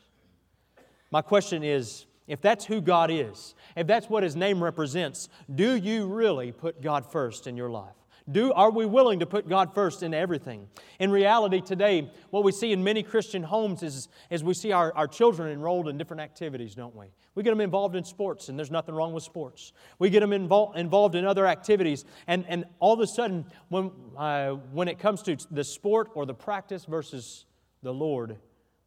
My 1.10 1.24
question 1.24 1.64
is 1.64 2.06
if 2.28 2.42
that's 2.42 2.66
who 2.66 2.82
God 2.82 3.10
is, 3.10 3.56
if 3.76 3.88
that's 3.88 4.10
what 4.10 4.22
His 4.22 4.36
name 4.36 4.64
represents, 4.64 5.30
do 5.54 5.76
you 5.76 6.06
really 6.06 6.52
put 6.52 6.82
God 6.82 7.12
first 7.12 7.48
in 7.48 7.58
your 7.58 7.70
life? 7.70 7.96
Do, 8.30 8.52
are 8.52 8.70
we 8.70 8.86
willing 8.86 9.20
to 9.20 9.26
put 9.26 9.48
God 9.48 9.74
first 9.74 10.04
in 10.04 10.14
everything? 10.14 10.68
In 11.00 11.12
reality, 11.12 11.62
today, 11.62 12.12
what 12.30 12.44
we 12.44 12.52
see 12.52 12.74
in 12.74 12.84
many 12.84 13.02
Christian 13.02 13.42
homes 13.42 13.84
is, 13.84 14.10
is 14.30 14.44
we 14.44 14.54
see 14.54 14.74
our, 14.74 14.94
our 14.96 15.08
children 15.08 15.50
enrolled 15.50 15.88
in 15.88 15.98
different 15.98 16.22
activities, 16.22 16.76
don't 16.76 16.94
we? 16.94 17.06
We 17.36 17.44
get 17.44 17.52
them 17.52 17.62
involved 17.62 17.96
in 17.96 18.04
sports, 18.04 18.50
and 18.50 18.60
there's 18.60 18.72
nothing 18.72 18.96
wrong 18.96 19.14
with 19.14 19.24
sports. 19.24 19.72
We 19.98 20.10
get 20.10 20.20
them 20.20 20.32
invol- 20.32 20.76
involved 20.76 21.16
in 21.16 21.26
other 21.26 21.48
activities, 21.48 22.04
and, 22.28 22.46
and 22.50 22.66
all 22.80 22.94
of 22.94 23.00
a 23.00 23.08
sudden, 23.08 23.46
when, 23.70 23.92
uh, 24.18 24.56
when 24.74 24.90
it 24.90 25.00
comes 25.00 25.22
to 25.24 25.38
the 25.50 25.64
sport 25.64 26.10
or 26.14 26.26
the 26.26 26.34
practice 26.34 26.84
versus 26.84 27.46
the 27.82 27.94
Lord, 27.94 28.38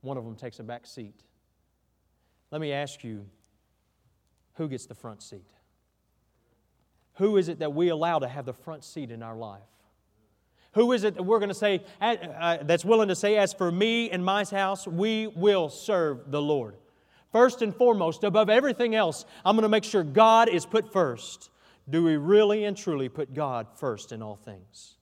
one 0.02 0.18
of 0.18 0.24
them 0.24 0.36
takes 0.36 0.58
a 0.58 0.62
back 0.62 0.86
seat. 0.86 1.14
Let 2.50 2.60
me 2.60 2.72
ask 2.72 3.02
you 3.04 3.24
who 4.54 4.68
gets 4.68 4.84
the 4.84 4.94
front 4.94 5.22
seat? 5.22 5.46
Who 7.20 7.36
is 7.36 7.50
it 7.50 7.58
that 7.58 7.74
we 7.74 7.90
allow 7.90 8.18
to 8.18 8.26
have 8.26 8.46
the 8.46 8.54
front 8.54 8.82
seat 8.82 9.10
in 9.10 9.22
our 9.22 9.36
life? 9.36 9.60
Who 10.72 10.92
is 10.92 11.04
it 11.04 11.16
that 11.16 11.22
we're 11.22 11.38
going 11.38 11.50
to 11.50 11.54
say, 11.54 11.84
uh, 12.00 12.56
that's 12.62 12.82
willing 12.82 13.08
to 13.08 13.14
say, 13.14 13.36
as 13.36 13.52
for 13.52 13.70
me 13.70 14.08
and 14.08 14.24
my 14.24 14.42
house, 14.44 14.88
we 14.88 15.26
will 15.26 15.68
serve 15.68 16.30
the 16.30 16.40
Lord? 16.40 16.76
First 17.30 17.60
and 17.60 17.76
foremost, 17.76 18.24
above 18.24 18.48
everything 18.48 18.94
else, 18.94 19.26
I'm 19.44 19.54
going 19.54 19.64
to 19.64 19.68
make 19.68 19.84
sure 19.84 20.02
God 20.02 20.48
is 20.48 20.64
put 20.64 20.94
first. 20.94 21.50
Do 21.90 22.02
we 22.02 22.16
really 22.16 22.64
and 22.64 22.74
truly 22.74 23.10
put 23.10 23.34
God 23.34 23.66
first 23.76 24.12
in 24.12 24.22
all 24.22 24.36
things? 24.36 24.96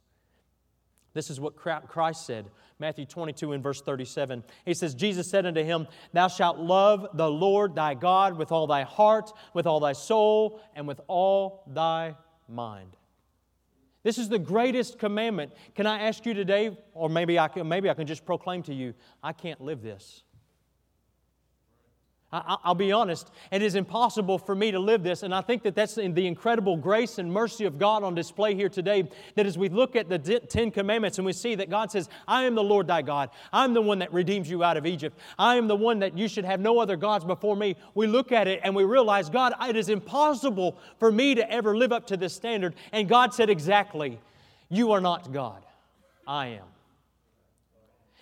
This 1.14 1.30
is 1.30 1.38
what 1.38 1.54
Christ 1.54 2.26
said, 2.26 2.46
Matthew 2.80 3.06
22 3.06 3.52
and 3.52 3.62
verse 3.62 3.80
37. 3.80 4.44
He 4.64 4.74
says, 4.74 4.94
Jesus 4.94 5.28
said 5.28 5.46
unto 5.46 5.64
him, 5.64 5.88
Thou 6.12 6.28
shalt 6.28 6.58
love 6.58 7.08
the 7.14 7.28
Lord 7.28 7.74
thy 7.74 7.94
God 7.94 8.36
with 8.36 8.52
all 8.52 8.66
thy 8.66 8.82
heart, 8.82 9.32
with 9.52 9.66
all 9.66 9.80
thy 9.80 9.92
soul, 9.92 10.60
and 10.74 10.86
with 10.86 11.00
all 11.08 11.64
thy 11.66 12.14
mind. 12.48 12.96
This 14.04 14.16
is 14.16 14.28
the 14.28 14.38
greatest 14.38 14.98
commandment. 14.98 15.52
Can 15.74 15.86
I 15.86 16.02
ask 16.02 16.24
you 16.24 16.34
today, 16.34 16.78
or 16.94 17.08
maybe 17.08 17.38
I 17.38 17.48
can, 17.48 17.68
maybe 17.68 17.90
I 17.90 17.94
can 17.94 18.06
just 18.06 18.24
proclaim 18.24 18.62
to 18.64 18.74
you, 18.74 18.94
I 19.22 19.32
can't 19.32 19.60
live 19.60 19.82
this. 19.82 20.22
I'll 22.30 22.74
be 22.74 22.92
honest, 22.92 23.30
it 23.50 23.62
is 23.62 23.74
impossible 23.74 24.38
for 24.38 24.54
me 24.54 24.70
to 24.70 24.78
live 24.78 25.02
this, 25.02 25.22
and 25.22 25.34
I 25.34 25.40
think 25.40 25.62
that 25.62 25.74
that's 25.74 25.94
the 25.94 26.26
incredible 26.26 26.76
grace 26.76 27.18
and 27.18 27.32
mercy 27.32 27.64
of 27.64 27.78
God 27.78 28.04
on 28.04 28.14
display 28.14 28.54
here 28.54 28.68
today. 28.68 29.08
That 29.34 29.46
as 29.46 29.56
we 29.56 29.70
look 29.70 29.96
at 29.96 30.10
the 30.10 30.18
Ten 30.18 30.70
Commandments 30.70 31.16
and 31.16 31.24
we 31.24 31.32
see 31.32 31.54
that 31.54 31.70
God 31.70 31.90
says, 31.90 32.10
I 32.26 32.42
am 32.44 32.54
the 32.54 32.62
Lord 32.62 32.86
thy 32.86 33.00
God, 33.00 33.30
I'm 33.50 33.72
the 33.72 33.80
one 33.80 34.00
that 34.00 34.12
redeems 34.12 34.50
you 34.50 34.62
out 34.62 34.76
of 34.76 34.84
Egypt, 34.84 35.18
I 35.38 35.56
am 35.56 35.68
the 35.68 35.76
one 35.76 36.00
that 36.00 36.18
you 36.18 36.28
should 36.28 36.44
have 36.44 36.60
no 36.60 36.78
other 36.80 36.96
gods 36.96 37.24
before 37.24 37.56
me. 37.56 37.76
We 37.94 38.06
look 38.06 38.30
at 38.30 38.46
it 38.46 38.60
and 38.62 38.76
we 38.76 38.84
realize, 38.84 39.30
God, 39.30 39.54
it 39.66 39.76
is 39.76 39.88
impossible 39.88 40.76
for 40.98 41.10
me 41.10 41.34
to 41.34 41.50
ever 41.50 41.74
live 41.74 41.92
up 41.92 42.06
to 42.08 42.18
this 42.18 42.34
standard. 42.34 42.74
And 42.92 43.08
God 43.08 43.32
said, 43.32 43.48
Exactly, 43.48 44.20
you 44.68 44.92
are 44.92 45.00
not 45.00 45.32
God, 45.32 45.62
I 46.26 46.48
am. 46.48 46.64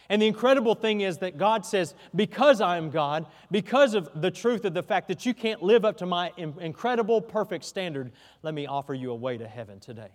And 0.08 0.22
the 0.22 0.26
incredible 0.26 0.74
thing 0.74 1.00
is 1.00 1.18
that 1.18 1.36
God 1.36 1.66
says, 1.66 1.94
because 2.14 2.60
I 2.60 2.76
am 2.76 2.90
God, 2.90 3.26
because 3.50 3.94
of 3.94 4.08
the 4.20 4.30
truth 4.30 4.64
of 4.64 4.74
the 4.74 4.82
fact 4.82 5.08
that 5.08 5.26
you 5.26 5.34
can't 5.34 5.62
live 5.62 5.84
up 5.84 5.96
to 5.98 6.06
my 6.06 6.32
incredible, 6.36 7.20
perfect 7.20 7.64
standard, 7.64 8.12
let 8.42 8.54
me 8.54 8.66
offer 8.66 8.94
you 8.94 9.10
a 9.10 9.16
way 9.16 9.36
to 9.36 9.48
heaven 9.48 9.80
today. 9.80 10.10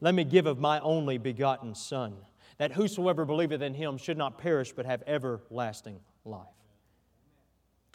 Let 0.00 0.14
me 0.14 0.24
give 0.24 0.46
of 0.46 0.58
my 0.58 0.80
only 0.80 1.18
begotten 1.18 1.74
Son, 1.74 2.16
that 2.58 2.72
whosoever 2.72 3.24
believeth 3.24 3.62
in 3.62 3.74
him 3.74 3.96
should 3.96 4.18
not 4.18 4.38
perish 4.38 4.72
but 4.72 4.86
have 4.86 5.02
everlasting 5.06 6.00
life. 6.24 6.46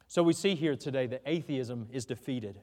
So 0.08 0.24
we 0.24 0.34
see 0.34 0.56
here 0.56 0.76
today 0.76 1.08
that 1.08 1.24
atheism 1.26 1.88
is 1.92 2.06
defeated. 2.06 2.60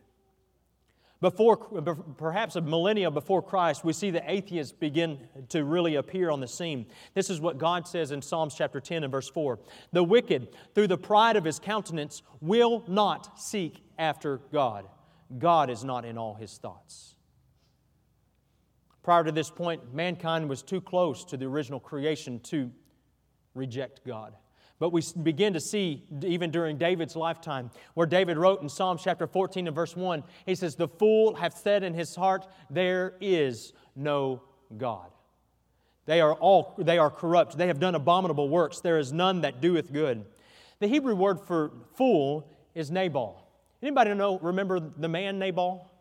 Before, 1.23 1.57
perhaps 1.57 2.57
a 2.57 2.61
millennia 2.61 3.09
before 3.09 3.43
Christ, 3.43 3.85
we 3.85 3.93
see 3.93 4.11
the 4.11 4.29
atheists 4.29 4.73
begin 4.73 5.21
to 5.51 5.65
really 5.65 5.95
appear 5.95 6.31
on 6.31 6.41
the 6.41 6.49
scene. 6.49 6.87
This 7.15 7.31
is 7.31 7.41
what 7.41 7.59
God 7.59 7.87
says 7.87 8.11
in 8.11 8.21
Psalms 8.21 8.57
chapter 8.57 8.81
10 8.81 9.05
and 9.05 9.13
verse 9.13 9.31
4. 9.31 9.61
The 9.93 10.03
wicked, 10.03 10.49
through 10.75 10.89
the 10.89 10.99
pride 10.99 11.37
of 11.37 11.45
his 11.45 11.61
countenance, 11.61 12.25
will 12.41 12.83
not 12.89 13.39
seek 13.39 13.85
after 14.01 14.39
God. 14.53 14.89
God 15.39 15.71
is 15.71 15.85
not 15.85 16.05
in 16.05 16.19
all 16.19 16.35
his 16.35 16.59
thoughts. 16.59 17.15
Prior 19.05 19.23
to 19.23 19.31
this 19.31 19.49
point, 19.49 19.95
mankind 19.95 20.49
was 20.49 20.61
too 20.61 20.81
close 20.81 21.25
to 21.27 21.37
the 21.37 21.47
original 21.47 21.79
creation 21.79 22.41
to 22.41 22.69
reject 23.55 24.05
God. 24.05 24.35
But 24.83 24.93
we 24.93 25.01
begin 25.23 25.53
to 25.53 25.61
see, 25.61 26.03
even 26.23 26.51
during 26.51 26.77
David's 26.77 27.15
lifetime, 27.15 27.71
where 27.95 28.05
David 28.05 28.37
wrote 28.37 28.63
in 28.63 28.69
Psalm 28.69 28.99
chapter 28.99 29.29
14 29.29 29.69
and 29.69 29.77
verse 29.77 29.95
1, 29.95 30.25
he 30.45 30.57
says, 30.57 30.75
The 30.75 30.89
fool 30.89 31.37
hath 31.37 31.57
said 31.57 31.85
in 31.85 31.95
his 31.95 32.17
heart, 32.17 32.49
There 32.69 33.15
is 33.21 33.75
no 33.95 34.43
God. 34.77 35.13
They 36.07 36.21
are 36.21 36.35
all 36.35 36.75
they 36.79 36.99
are 36.99 37.11
corrupt. 37.11 37.57
They 37.57 37.69
have 37.69 37.79
done 37.79 37.95
abominable 37.95 38.49
works. 38.49 38.81
There 38.81 38.99
is 38.99 39.13
none 39.13 39.43
that 39.43 39.61
doeth 39.61 39.93
good. 39.93 40.25
The 40.81 40.89
Hebrew 40.89 41.15
word 41.15 41.39
for 41.39 41.71
fool 41.95 42.51
is 42.75 42.91
Nabal. 42.91 43.41
Anybody 43.85 44.13
know 44.15 44.41
remember 44.41 44.81
the 44.81 45.09
man 45.09 45.39
Nabal? 45.39 45.92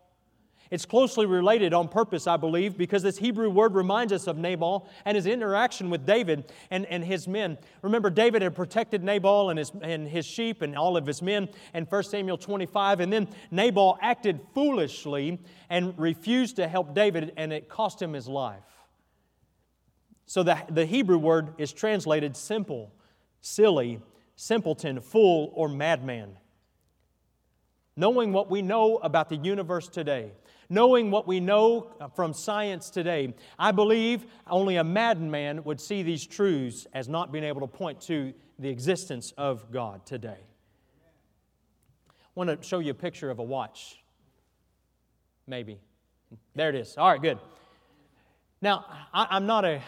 It's 0.72 0.86
closely 0.86 1.26
related 1.26 1.74
on 1.74 1.86
purpose, 1.86 2.26
I 2.26 2.38
believe, 2.38 2.78
because 2.78 3.02
this 3.02 3.18
Hebrew 3.18 3.50
word 3.50 3.74
reminds 3.74 4.10
us 4.10 4.26
of 4.26 4.38
Nabal 4.38 4.88
and 5.04 5.16
his 5.16 5.26
interaction 5.26 5.90
with 5.90 6.06
David 6.06 6.50
and, 6.70 6.86
and 6.86 7.04
his 7.04 7.28
men. 7.28 7.58
Remember, 7.82 8.08
David 8.08 8.40
had 8.40 8.54
protected 8.54 9.04
Nabal 9.04 9.50
and 9.50 9.58
his, 9.58 9.70
and 9.82 10.08
his 10.08 10.24
sheep 10.24 10.62
and 10.62 10.74
all 10.74 10.96
of 10.96 11.06
his 11.06 11.20
men 11.20 11.50
in 11.74 11.84
1 11.84 12.02
Samuel 12.04 12.38
25, 12.38 13.00
and 13.00 13.12
then 13.12 13.28
Nabal 13.50 13.98
acted 14.00 14.40
foolishly 14.54 15.38
and 15.68 15.92
refused 15.98 16.56
to 16.56 16.66
help 16.66 16.94
David, 16.94 17.34
and 17.36 17.52
it 17.52 17.68
cost 17.68 18.00
him 18.00 18.14
his 18.14 18.26
life. 18.26 18.64
So 20.24 20.42
the, 20.42 20.56
the 20.70 20.86
Hebrew 20.86 21.18
word 21.18 21.52
is 21.58 21.74
translated 21.74 22.34
simple, 22.34 22.94
silly, 23.42 24.00
simpleton, 24.36 25.02
fool, 25.02 25.52
or 25.54 25.68
madman. 25.68 26.38
Knowing 27.94 28.32
what 28.32 28.50
we 28.50 28.62
know 28.62 28.96
about 28.96 29.28
the 29.28 29.36
universe 29.36 29.86
today, 29.86 30.32
knowing 30.72 31.10
what 31.10 31.26
we 31.26 31.38
know 31.38 31.90
uh, 32.00 32.08
from 32.08 32.32
science 32.32 32.88
today, 32.88 33.34
I 33.58 33.72
believe 33.72 34.24
only 34.48 34.76
a 34.76 34.84
madman 34.84 35.62
would 35.64 35.78
see 35.80 36.02
these 36.02 36.26
truths 36.26 36.86
as 36.94 37.08
not 37.08 37.30
being 37.30 37.44
able 37.44 37.60
to 37.60 37.66
point 37.66 38.00
to 38.02 38.32
the 38.58 38.70
existence 38.70 39.34
of 39.36 39.70
God 39.70 40.06
today. 40.06 40.38
I 42.08 42.14
want 42.34 42.48
to 42.48 42.66
show 42.66 42.78
you 42.78 42.92
a 42.92 42.94
picture 42.94 43.30
of 43.30 43.38
a 43.38 43.42
watch. 43.42 44.02
Maybe. 45.46 45.78
There 46.54 46.70
it 46.70 46.74
is. 46.74 46.96
All 46.96 47.10
right, 47.10 47.20
good. 47.20 47.38
Now, 48.62 48.86
I, 49.12 49.36
am 49.36 49.44
not 49.44 49.64
a, 49.64 49.82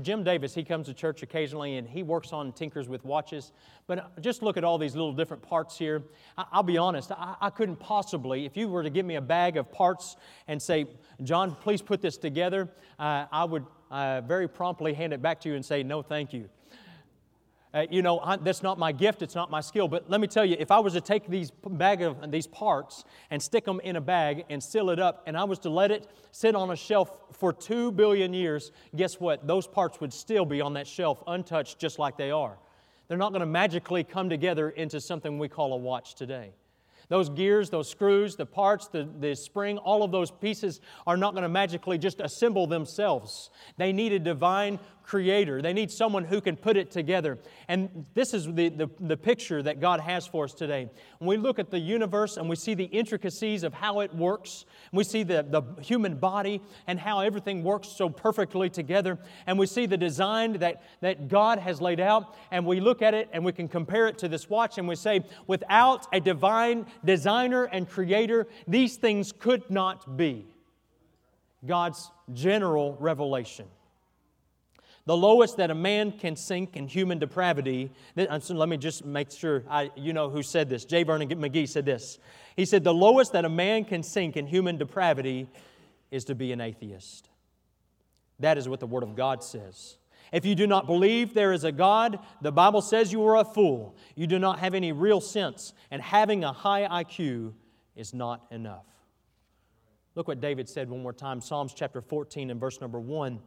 Jim 0.00 0.22
Davis, 0.22 0.54
he 0.54 0.62
comes 0.62 0.86
to 0.86 0.94
church 0.94 1.24
occasionally 1.24 1.76
and 1.76 1.88
he 1.88 2.04
works 2.04 2.32
on 2.32 2.52
tinkers 2.52 2.88
with 2.88 3.04
watches. 3.04 3.50
But 3.88 4.22
just 4.22 4.44
look 4.44 4.56
at 4.56 4.62
all 4.62 4.78
these 4.78 4.94
little 4.94 5.12
different 5.12 5.42
parts 5.42 5.76
here. 5.76 6.04
I, 6.38 6.46
will 6.54 6.62
be 6.62 6.78
honest, 6.78 7.10
I, 7.10 7.34
I, 7.40 7.50
couldn't 7.50 7.80
possibly, 7.80 8.46
if 8.46 8.56
you 8.56 8.68
were 8.68 8.84
to 8.84 8.90
give 8.90 9.04
me 9.04 9.16
a 9.16 9.20
bag 9.20 9.56
of 9.56 9.72
parts 9.72 10.16
and 10.46 10.62
say, 10.62 10.86
John, 11.24 11.56
please 11.56 11.82
put 11.82 12.00
this 12.00 12.16
together, 12.16 12.70
uh, 12.96 13.26
I 13.32 13.44
would 13.44 13.66
uh, 13.90 14.20
very 14.20 14.48
promptly 14.48 14.94
hand 14.94 15.12
it 15.12 15.20
back 15.20 15.40
to 15.40 15.48
you 15.48 15.56
and 15.56 15.64
say, 15.64 15.82
no, 15.82 16.00
thank 16.00 16.32
you. 16.32 16.48
Uh, 17.74 17.86
you 17.90 18.02
know, 18.02 18.18
I, 18.20 18.36
that's 18.36 18.62
not 18.62 18.78
my 18.78 18.92
gift, 18.92 19.22
it's 19.22 19.34
not 19.34 19.50
my 19.50 19.62
skill. 19.62 19.88
But 19.88 20.10
let 20.10 20.20
me 20.20 20.26
tell 20.26 20.44
you, 20.44 20.56
if 20.58 20.70
I 20.70 20.78
was 20.78 20.92
to 20.92 21.00
take 21.00 21.26
these 21.26 21.50
bag 21.66 22.02
of 22.02 22.30
these 22.30 22.46
parts 22.46 23.04
and 23.30 23.42
stick 23.42 23.64
them 23.64 23.80
in 23.80 23.96
a 23.96 24.00
bag 24.00 24.44
and 24.50 24.62
seal 24.62 24.90
it 24.90 24.98
up, 24.98 25.22
and 25.26 25.36
I 25.36 25.44
was 25.44 25.58
to 25.60 25.70
let 25.70 25.90
it 25.90 26.06
sit 26.32 26.54
on 26.54 26.70
a 26.70 26.76
shelf 26.76 27.10
for 27.32 27.52
two 27.52 27.90
billion 27.92 28.34
years, 28.34 28.72
guess 28.94 29.18
what? 29.18 29.46
Those 29.46 29.66
parts 29.66 30.00
would 30.00 30.12
still 30.12 30.44
be 30.44 30.60
on 30.60 30.74
that 30.74 30.86
shelf 30.86 31.22
untouched, 31.26 31.78
just 31.78 31.98
like 31.98 32.18
they 32.18 32.30
are. 32.30 32.58
They're 33.08 33.18
not 33.18 33.32
going 33.32 33.40
to 33.40 33.46
magically 33.46 34.04
come 34.04 34.28
together 34.28 34.68
into 34.70 35.00
something 35.00 35.38
we 35.38 35.48
call 35.48 35.72
a 35.72 35.76
watch 35.76 36.14
today. 36.14 36.52
Those 37.08 37.28
gears, 37.28 37.68
those 37.68 37.90
screws, 37.90 38.36
the 38.36 38.46
parts, 38.46 38.88
the, 38.88 39.06
the 39.20 39.34
spring, 39.34 39.76
all 39.76 40.02
of 40.02 40.12
those 40.12 40.30
pieces 40.30 40.80
are 41.06 41.18
not 41.18 41.34
going 41.34 41.42
to 41.42 41.48
magically 41.48 41.98
just 41.98 42.20
assemble 42.20 42.66
themselves. 42.66 43.50
They 43.76 43.92
need 43.92 44.12
a 44.12 44.18
divine 44.18 44.78
creator. 45.02 45.60
They 45.60 45.72
need 45.72 45.90
someone 45.90 46.24
who 46.24 46.40
can 46.40 46.56
put 46.56 46.76
it 46.76 46.90
together. 46.90 47.38
And 47.68 48.06
this 48.14 48.34
is 48.34 48.46
the, 48.46 48.68
the, 48.68 48.90
the, 49.00 49.16
picture 49.16 49.62
that 49.62 49.80
God 49.80 50.00
has 50.00 50.26
for 50.26 50.44
us 50.44 50.54
today. 50.54 50.88
When 51.18 51.28
we 51.28 51.36
look 51.36 51.58
at 51.58 51.70
the 51.70 51.78
universe 51.78 52.36
and 52.36 52.48
we 52.48 52.56
see 52.56 52.74
the 52.74 52.84
intricacies 52.84 53.62
of 53.62 53.74
how 53.74 54.00
it 54.00 54.14
works, 54.14 54.64
we 54.92 55.04
see 55.04 55.22
the, 55.22 55.46
the 55.48 55.62
human 55.82 56.16
body 56.16 56.60
and 56.86 56.98
how 56.98 57.20
everything 57.20 57.62
works 57.62 57.88
so 57.88 58.08
perfectly 58.08 58.70
together, 58.70 59.18
and 59.46 59.58
we 59.58 59.66
see 59.66 59.86
the 59.86 59.96
design 59.96 60.54
that, 60.58 60.82
that 61.00 61.28
God 61.28 61.58
has 61.58 61.80
laid 61.80 62.00
out, 62.00 62.34
and 62.50 62.64
we 62.66 62.80
look 62.80 63.02
at 63.02 63.14
it 63.14 63.28
and 63.32 63.44
we 63.44 63.52
can 63.52 63.68
compare 63.68 64.06
it 64.08 64.18
to 64.18 64.28
this 64.28 64.48
watch 64.48 64.78
and 64.78 64.88
we 64.88 64.96
say, 64.96 65.24
without 65.46 66.06
a 66.12 66.20
divine 66.20 66.86
designer 67.04 67.64
and 67.64 67.88
creator, 67.88 68.46
these 68.66 68.96
things 68.96 69.32
could 69.32 69.70
not 69.70 70.16
be. 70.16 70.46
God's 71.64 72.10
general 72.32 72.96
revelation. 72.98 73.66
The 75.04 75.16
lowest 75.16 75.56
that 75.56 75.70
a 75.70 75.74
man 75.74 76.12
can 76.12 76.36
sink 76.36 76.76
in 76.76 76.86
human 76.86 77.18
depravity, 77.18 77.90
let 78.14 78.68
me 78.68 78.76
just 78.76 79.04
make 79.04 79.32
sure 79.32 79.64
I, 79.68 79.90
you 79.96 80.12
know 80.12 80.30
who 80.30 80.42
said 80.42 80.68
this. 80.68 80.84
J. 80.84 81.02
Vernon 81.02 81.28
McGee 81.28 81.68
said 81.68 81.84
this. 81.84 82.18
He 82.56 82.64
said, 82.64 82.84
The 82.84 82.94
lowest 82.94 83.32
that 83.32 83.44
a 83.44 83.48
man 83.48 83.84
can 83.84 84.04
sink 84.04 84.36
in 84.36 84.46
human 84.46 84.78
depravity 84.78 85.48
is 86.12 86.24
to 86.26 86.36
be 86.36 86.52
an 86.52 86.60
atheist. 86.60 87.28
That 88.38 88.58
is 88.58 88.68
what 88.68 88.78
the 88.78 88.86
Word 88.86 89.02
of 89.02 89.16
God 89.16 89.42
says. 89.42 89.96
If 90.32 90.44
you 90.46 90.54
do 90.54 90.66
not 90.66 90.86
believe 90.86 91.34
there 91.34 91.52
is 91.52 91.64
a 91.64 91.72
God, 91.72 92.18
the 92.40 92.52
Bible 92.52 92.80
says 92.80 93.12
you 93.12 93.26
are 93.26 93.36
a 93.36 93.44
fool. 93.44 93.96
You 94.14 94.26
do 94.26 94.38
not 94.38 94.60
have 94.60 94.72
any 94.72 94.92
real 94.92 95.20
sense, 95.20 95.74
and 95.90 96.00
having 96.00 96.44
a 96.44 96.52
high 96.52 97.04
IQ 97.04 97.52
is 97.96 98.14
not 98.14 98.46
enough. 98.50 98.86
Look 100.14 100.28
what 100.28 100.40
David 100.40 100.68
said 100.68 100.88
one 100.88 101.02
more 101.02 101.12
time 101.12 101.40
Psalms 101.40 101.74
chapter 101.74 102.00
14 102.00 102.50
and 102.50 102.60
verse 102.60 102.80
number 102.80 103.00
1. 103.00 103.40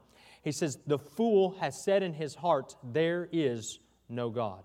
He 0.45 0.51
says, 0.53 0.77
The 0.87 0.99
fool 0.99 1.57
has 1.59 1.83
said 1.83 2.03
in 2.03 2.13
his 2.13 2.35
heart, 2.35 2.75
There 2.83 3.27
is 3.33 3.79
no 4.07 4.29
God. 4.29 4.63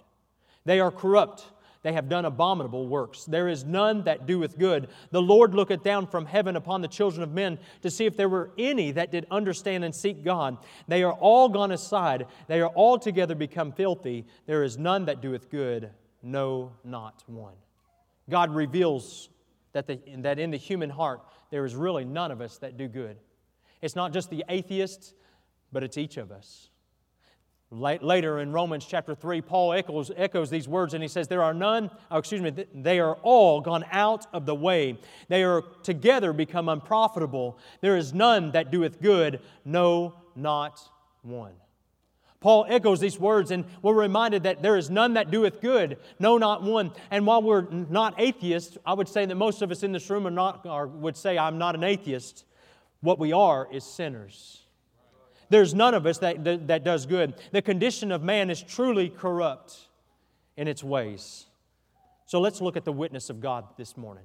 They 0.67 0.79
are 0.79 0.93
corrupt. 0.93 1.47
They 1.83 1.95
have 1.95 2.11
done 2.11 2.27
abominable 2.27 2.87
works. 2.87 3.25
There 3.25 3.49
is 3.49 3.65
none 3.65 4.05
that 4.05 4.27
doeth 4.27 4.59
good. 4.59 4.89
The 5.11 5.23
Lord 5.23 5.55
looketh 5.55 5.83
down 5.83 6.07
from 6.07 6.27
heaven 6.27 6.55
upon 6.55 6.83
the 6.83 6.89
children 6.89 7.23
of 7.23 7.33
men 7.33 7.59
to 7.81 7.91
see 7.91 8.05
if 8.05 8.19
there 8.19 8.29
were 8.29 8.51
any 8.59 8.91
that 8.93 9.11
did 9.11 9.27
understand 9.31 9.83
and 9.83 9.95
seek 9.95 10.23
God. 10.23 10.59
They 10.87 11.03
are 11.03 11.15
all 11.15 11.49
gone 11.49 11.73
aside. 11.73 12.27
They 12.49 12.61
are 12.61 12.71
altogether 12.77 13.35
become 13.35 13.73
filthy. 13.73 14.27
There 14.45 14.63
is 14.63 14.77
none 14.77 15.07
that 15.07 15.23
doeth 15.23 15.49
good, 15.49 15.89
no, 16.23 16.73
not 16.85 17.25
one. 17.27 17.55
God 18.29 18.55
reveals 18.55 19.31
that, 19.73 19.87
the, 19.87 19.99
that 20.19 20.39
in 20.39 20.51
the 20.51 20.59
human 20.59 20.91
heart, 20.91 21.23
there 21.51 21.65
is 21.65 21.75
really 21.75 22.05
none 22.05 22.31
of 22.31 22.43
us 22.43 22.59
that 22.59 22.77
do 22.77 22.89
good. 22.89 23.17
It's 23.81 23.97
not 23.97 24.13
just 24.13 24.29
the 24.29 24.45
atheists, 24.51 25.15
but 25.73 25.83
it's 25.83 25.99
each 25.99 26.17
of 26.17 26.31
us. 26.31 26.71
Later 27.73 28.41
in 28.41 28.51
Romans 28.51 28.85
chapter 28.85 29.15
3, 29.15 29.43
Paul 29.43 29.73
echoes, 29.75 30.11
echoes 30.17 30.51
these 30.51 30.67
words 30.67 30.93
and 30.93 31.05
he 31.05 31.09
says, 31.09 31.29
There 31.29 31.43
are 31.43 31.55
none, 31.55 31.89
oh, 32.11 32.19
excuse 32.19 32.41
me, 32.41 32.53
they 32.75 32.99
are 32.99 33.15
all 33.23 33.61
gone 33.61 33.85
out 33.93 34.27
of 34.33 34.45
the 34.45 34.57
way. 34.57 34.99
They 35.29 35.45
are 35.45 35.63
together 35.85 36.33
become 36.33 36.69
unprofitable. 36.69 37.59
There 37.81 37.97
is 37.97 38.13
none 38.13 38.51
that 38.53 38.73
doeth 38.73 39.01
good, 39.01 39.41
no, 39.65 40.15
not 40.35 40.81
one. 41.23 41.53
Paul 42.41 42.67
echoes 42.69 42.99
these 42.99 43.21
words, 43.21 43.51
and 43.53 43.67
we're 43.83 43.95
reminded 43.95 44.45
that 44.45 44.63
there 44.63 44.77
is 44.77 44.91
none 44.91 45.15
that 45.15 45.31
doeth 45.31 45.61
good, 45.61 45.99
no, 46.19 46.39
not 46.39 46.63
one. 46.63 46.91
And 47.11 47.25
while 47.27 47.43
we're 47.43 47.71
not 47.71 48.15
atheists, 48.19 48.79
I 48.85 48.95
would 48.95 49.09
say 49.09 49.27
that 49.27 49.35
most 49.35 49.63
of 49.63 49.71
us 49.71 49.83
in 49.83 49.93
this 49.93 50.09
room 50.11 50.27
are 50.27 50.31
not, 50.31 50.67
or 50.67 50.87
would 50.87 51.17
say, 51.17 51.37
I'm 51.39 51.59
not 51.59 51.75
an 51.75 51.85
atheist. 51.85 52.47
What 53.01 53.19
we 53.19 53.33
are 53.33 53.69
is 53.71 53.85
sinners. 53.85 54.63
There's 55.51 55.75
none 55.75 55.95
of 55.95 56.07
us 56.07 56.19
that, 56.19 56.45
that, 56.45 56.69
that 56.69 56.85
does 56.85 57.07
good. 57.07 57.35
The 57.51 57.61
condition 57.61 58.13
of 58.13 58.23
man 58.23 58.49
is 58.51 58.63
truly 58.63 59.11
corrupt 59.11 59.77
in 60.57 60.69
its 60.69 60.83
ways. 60.83 61.47
So 62.27 62.41
let's 62.41 62.61
look 62.61 62.77
at 62.77 62.85
the 62.85 62.93
witness 62.93 63.29
of 63.29 63.41
God 63.41 63.65
this 63.77 63.97
morning. 63.97 64.25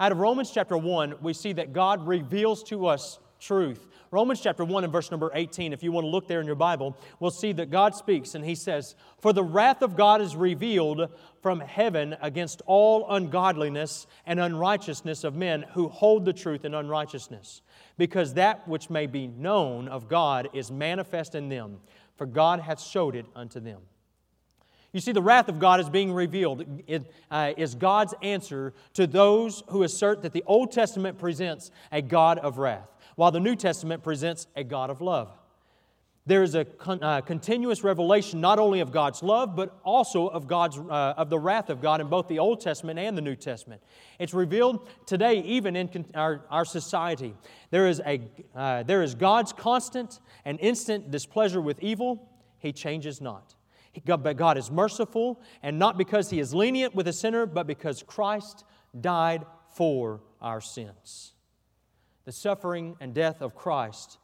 Out 0.00 0.12
of 0.12 0.18
Romans 0.18 0.50
chapter 0.50 0.78
1, 0.78 1.16
we 1.20 1.34
see 1.34 1.52
that 1.52 1.72
God 1.72 2.06
reveals 2.06 2.62
to 2.64 2.86
us 2.86 3.18
truth. 3.38 3.86
Romans 4.10 4.40
chapter 4.40 4.64
1 4.64 4.84
and 4.84 4.92
verse 4.92 5.10
number 5.10 5.30
18, 5.34 5.74
if 5.74 5.82
you 5.82 5.92
want 5.92 6.04
to 6.04 6.08
look 6.08 6.26
there 6.26 6.40
in 6.40 6.46
your 6.46 6.56
Bible, 6.56 6.96
we'll 7.20 7.30
see 7.30 7.52
that 7.52 7.70
God 7.70 7.94
speaks 7.94 8.34
and 8.34 8.44
He 8.44 8.54
says, 8.54 8.94
For 9.20 9.34
the 9.34 9.44
wrath 9.44 9.82
of 9.82 9.96
God 9.96 10.22
is 10.22 10.34
revealed 10.34 11.10
from 11.42 11.60
heaven 11.60 12.16
against 12.22 12.62
all 12.64 13.06
ungodliness 13.10 14.06
and 14.24 14.40
unrighteousness 14.40 15.24
of 15.24 15.34
men 15.34 15.66
who 15.74 15.88
hold 15.88 16.24
the 16.24 16.32
truth 16.32 16.64
in 16.64 16.74
unrighteousness 16.74 17.60
because 17.98 18.34
that 18.34 18.66
which 18.66 18.88
may 18.88 19.06
be 19.06 19.26
known 19.26 19.88
of 19.88 20.08
God 20.08 20.48
is 20.54 20.70
manifest 20.70 21.34
in 21.34 21.48
them, 21.48 21.78
for 22.16 22.24
God 22.24 22.60
hath 22.60 22.80
showed 22.80 23.14
it 23.14 23.26
unto 23.36 23.60
them. 23.60 23.80
You 24.92 25.00
see, 25.00 25.12
the 25.12 25.20
wrath 25.22 25.48
of 25.48 25.58
God 25.58 25.80
is 25.80 25.90
being 25.90 26.12
revealed. 26.14 26.64
It 26.86 27.12
uh, 27.30 27.52
is 27.58 27.74
God's 27.74 28.14
answer 28.22 28.72
to 28.94 29.06
those 29.06 29.62
who 29.68 29.82
assert 29.82 30.22
that 30.22 30.32
the 30.32 30.44
Old 30.46 30.72
Testament 30.72 31.18
presents 31.18 31.70
a 31.92 32.00
God 32.00 32.38
of 32.38 32.56
wrath, 32.56 32.88
while 33.16 33.30
the 33.30 33.40
New 33.40 33.54
Testament 33.54 34.02
presents 34.02 34.46
a 34.56 34.64
God 34.64 34.88
of 34.88 35.02
love 35.02 35.30
there 36.28 36.42
is 36.42 36.54
a 36.54 36.66
con- 36.66 37.02
uh, 37.02 37.22
continuous 37.22 37.82
revelation 37.82 38.38
not 38.40 38.58
only 38.58 38.80
of 38.80 38.92
God's 38.92 39.22
love, 39.22 39.56
but 39.56 39.78
also 39.82 40.26
of, 40.26 40.46
God's, 40.46 40.76
uh, 40.76 41.14
of 41.16 41.30
the 41.30 41.38
wrath 41.38 41.70
of 41.70 41.80
God 41.80 42.02
in 42.02 42.08
both 42.08 42.28
the 42.28 42.38
Old 42.38 42.60
Testament 42.60 42.98
and 42.98 43.16
the 43.16 43.22
New 43.22 43.34
Testament. 43.34 43.82
It's 44.18 44.34
revealed 44.34 44.86
today, 45.06 45.40
even 45.40 45.74
in 45.74 45.88
con- 45.88 46.04
our, 46.14 46.44
our 46.50 46.66
society. 46.66 47.34
There 47.70 47.88
is, 47.88 48.02
a, 48.04 48.20
uh, 48.54 48.82
there 48.82 49.02
is 49.02 49.14
God's 49.14 49.54
constant 49.54 50.20
and 50.44 50.60
instant 50.60 51.10
displeasure 51.10 51.62
with 51.62 51.82
evil, 51.82 52.30
He 52.58 52.72
changes 52.72 53.22
not. 53.22 53.54
God, 54.04 54.22
but 54.22 54.36
God 54.36 54.58
is 54.58 54.70
merciful, 54.70 55.40
and 55.62 55.78
not 55.78 55.96
because 55.96 56.28
He 56.28 56.40
is 56.40 56.52
lenient 56.52 56.94
with 56.94 57.08
a 57.08 57.12
sinner, 57.12 57.46
but 57.46 57.66
because 57.66 58.02
Christ 58.02 58.64
died 59.00 59.46
for 59.74 60.20
our 60.42 60.60
sins. 60.60 61.32
The 62.26 62.32
suffering 62.32 62.96
and 63.00 63.14
death 63.14 63.40
of 63.40 63.54
Christ 63.54 64.18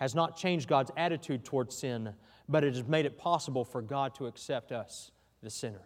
has 0.00 0.14
not 0.14 0.36
changed 0.36 0.66
God's 0.66 0.90
attitude 0.96 1.44
towards 1.44 1.76
sin, 1.76 2.14
but 2.48 2.64
it 2.64 2.74
has 2.74 2.88
made 2.88 3.04
it 3.04 3.18
possible 3.18 3.64
for 3.64 3.82
God 3.82 4.14
to 4.16 4.26
accept 4.26 4.72
us, 4.72 5.12
the 5.42 5.50
sinner. 5.50 5.82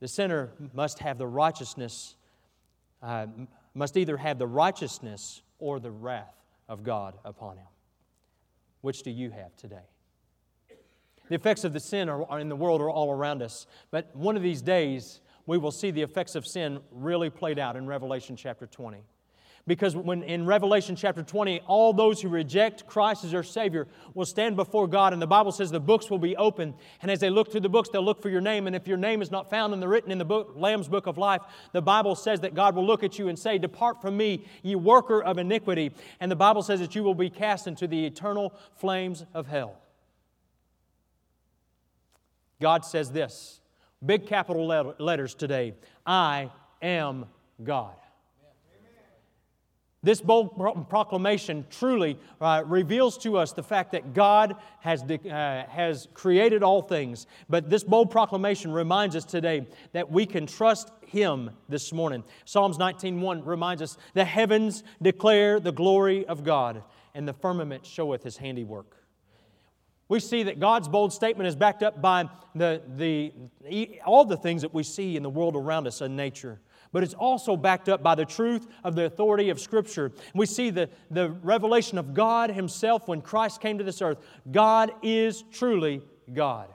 The 0.00 0.08
sinner 0.08 0.52
must 0.74 0.98
have 0.98 1.16
the 1.16 1.26
righteousness, 1.26 2.16
uh, 3.02 3.26
must 3.74 3.96
either 3.96 4.18
have 4.18 4.38
the 4.38 4.46
righteousness 4.46 5.40
or 5.58 5.80
the 5.80 5.90
wrath 5.90 6.36
of 6.68 6.84
God 6.84 7.14
upon 7.24 7.56
him. 7.56 7.66
Which 8.82 9.02
do 9.02 9.10
you 9.10 9.30
have 9.30 9.56
today? 9.56 9.88
The 11.28 11.34
effects 11.34 11.64
of 11.64 11.72
the 11.72 11.80
sin 11.80 12.10
are, 12.10 12.24
are 12.30 12.38
in 12.38 12.50
the 12.50 12.56
world 12.56 12.82
are 12.82 12.90
all 12.90 13.10
around 13.10 13.42
us, 13.42 13.66
but 13.90 14.14
one 14.14 14.36
of 14.36 14.42
these 14.42 14.60
days 14.60 15.20
we 15.46 15.56
will 15.56 15.72
see 15.72 15.90
the 15.90 16.02
effects 16.02 16.34
of 16.34 16.46
sin 16.46 16.80
really 16.90 17.30
played 17.30 17.58
out 17.58 17.74
in 17.74 17.86
Revelation 17.86 18.36
chapter 18.36 18.66
20. 18.66 19.02
Because 19.66 19.96
when 19.96 20.22
in 20.22 20.46
Revelation 20.46 20.94
chapter 20.94 21.24
20, 21.24 21.60
all 21.66 21.92
those 21.92 22.22
who 22.22 22.28
reject 22.28 22.86
Christ 22.86 23.24
as 23.24 23.32
their 23.32 23.42
Savior 23.42 23.88
will 24.14 24.24
stand 24.24 24.54
before 24.54 24.86
God, 24.86 25.12
and 25.12 25.20
the 25.20 25.26
Bible 25.26 25.50
says 25.50 25.72
the 25.72 25.80
books 25.80 26.08
will 26.08 26.20
be 26.20 26.36
open. 26.36 26.72
And 27.02 27.10
as 27.10 27.18
they 27.18 27.30
look 27.30 27.50
through 27.50 27.62
the 27.62 27.68
books, 27.68 27.88
they'll 27.88 28.04
look 28.04 28.22
for 28.22 28.28
your 28.28 28.40
name. 28.40 28.68
And 28.68 28.76
if 28.76 28.86
your 28.86 28.96
name 28.96 29.22
is 29.22 29.32
not 29.32 29.50
found 29.50 29.74
in 29.74 29.80
the 29.80 29.88
written 29.88 30.12
in 30.12 30.18
the 30.18 30.24
book, 30.24 30.52
Lamb's 30.54 30.86
book 30.86 31.08
of 31.08 31.18
life, 31.18 31.42
the 31.72 31.82
Bible 31.82 32.14
says 32.14 32.40
that 32.40 32.54
God 32.54 32.76
will 32.76 32.86
look 32.86 33.02
at 33.02 33.18
you 33.18 33.26
and 33.26 33.36
say, 33.36 33.58
Depart 33.58 34.00
from 34.00 34.16
me, 34.16 34.46
ye 34.62 34.76
worker 34.76 35.20
of 35.20 35.36
iniquity. 35.36 35.92
And 36.20 36.30
the 36.30 36.36
Bible 36.36 36.62
says 36.62 36.78
that 36.78 36.94
you 36.94 37.02
will 37.02 37.14
be 37.14 37.28
cast 37.28 37.66
into 37.66 37.88
the 37.88 38.06
eternal 38.06 38.54
flames 38.76 39.24
of 39.34 39.48
hell. 39.48 39.80
God 42.60 42.84
says 42.84 43.10
this, 43.10 43.60
big 44.04 44.26
capital 44.26 44.66
letters 44.98 45.34
today 45.34 45.74
I 46.06 46.50
am 46.80 47.26
God. 47.62 47.96
This 50.06 50.20
bold 50.20 50.88
proclamation 50.88 51.66
truly 51.68 52.16
uh, 52.40 52.62
reveals 52.64 53.18
to 53.18 53.38
us 53.38 53.50
the 53.52 53.64
fact 53.64 53.90
that 53.90 54.14
God 54.14 54.54
has, 54.78 55.02
uh, 55.02 55.64
has 55.68 56.06
created 56.14 56.62
all 56.62 56.80
things. 56.80 57.26
But 57.48 57.68
this 57.68 57.82
bold 57.82 58.12
proclamation 58.12 58.70
reminds 58.70 59.16
us 59.16 59.24
today 59.24 59.66
that 59.94 60.08
we 60.08 60.24
can 60.24 60.46
trust 60.46 60.92
Him 61.04 61.50
this 61.68 61.92
morning. 61.92 62.22
Psalms 62.44 62.78
19.1 62.78 63.44
reminds 63.44 63.82
us, 63.82 63.96
The 64.14 64.24
heavens 64.24 64.84
declare 65.02 65.58
the 65.58 65.72
glory 65.72 66.24
of 66.26 66.44
God, 66.44 66.84
and 67.12 67.26
the 67.26 67.32
firmament 67.32 67.84
showeth 67.84 68.22
His 68.22 68.36
handiwork. 68.36 69.05
We 70.08 70.20
see 70.20 70.44
that 70.44 70.60
God's 70.60 70.88
bold 70.88 71.12
statement 71.12 71.48
is 71.48 71.56
backed 71.56 71.82
up 71.82 72.00
by 72.00 72.28
the, 72.54 72.82
the, 72.96 73.32
all 74.04 74.24
the 74.24 74.36
things 74.36 74.62
that 74.62 74.72
we 74.72 74.82
see 74.82 75.16
in 75.16 75.22
the 75.22 75.30
world 75.30 75.56
around 75.56 75.86
us 75.86 76.00
in 76.00 76.14
nature 76.14 76.60
but 76.96 77.02
it's 77.02 77.12
also 77.12 77.58
backed 77.58 77.90
up 77.90 78.02
by 78.02 78.14
the 78.14 78.24
truth 78.24 78.66
of 78.82 78.94
the 78.94 79.04
authority 79.04 79.50
of 79.50 79.60
Scripture. 79.60 80.12
We 80.34 80.46
see 80.46 80.70
the, 80.70 80.88
the 81.10 81.28
revelation 81.28 81.98
of 81.98 82.14
God 82.14 82.50
Himself 82.50 83.06
when 83.06 83.20
Christ 83.20 83.60
came 83.60 83.76
to 83.76 83.84
this 83.84 84.00
earth. 84.00 84.16
God 84.50 84.92
is 85.02 85.44
truly 85.52 86.00
God. 86.32 86.72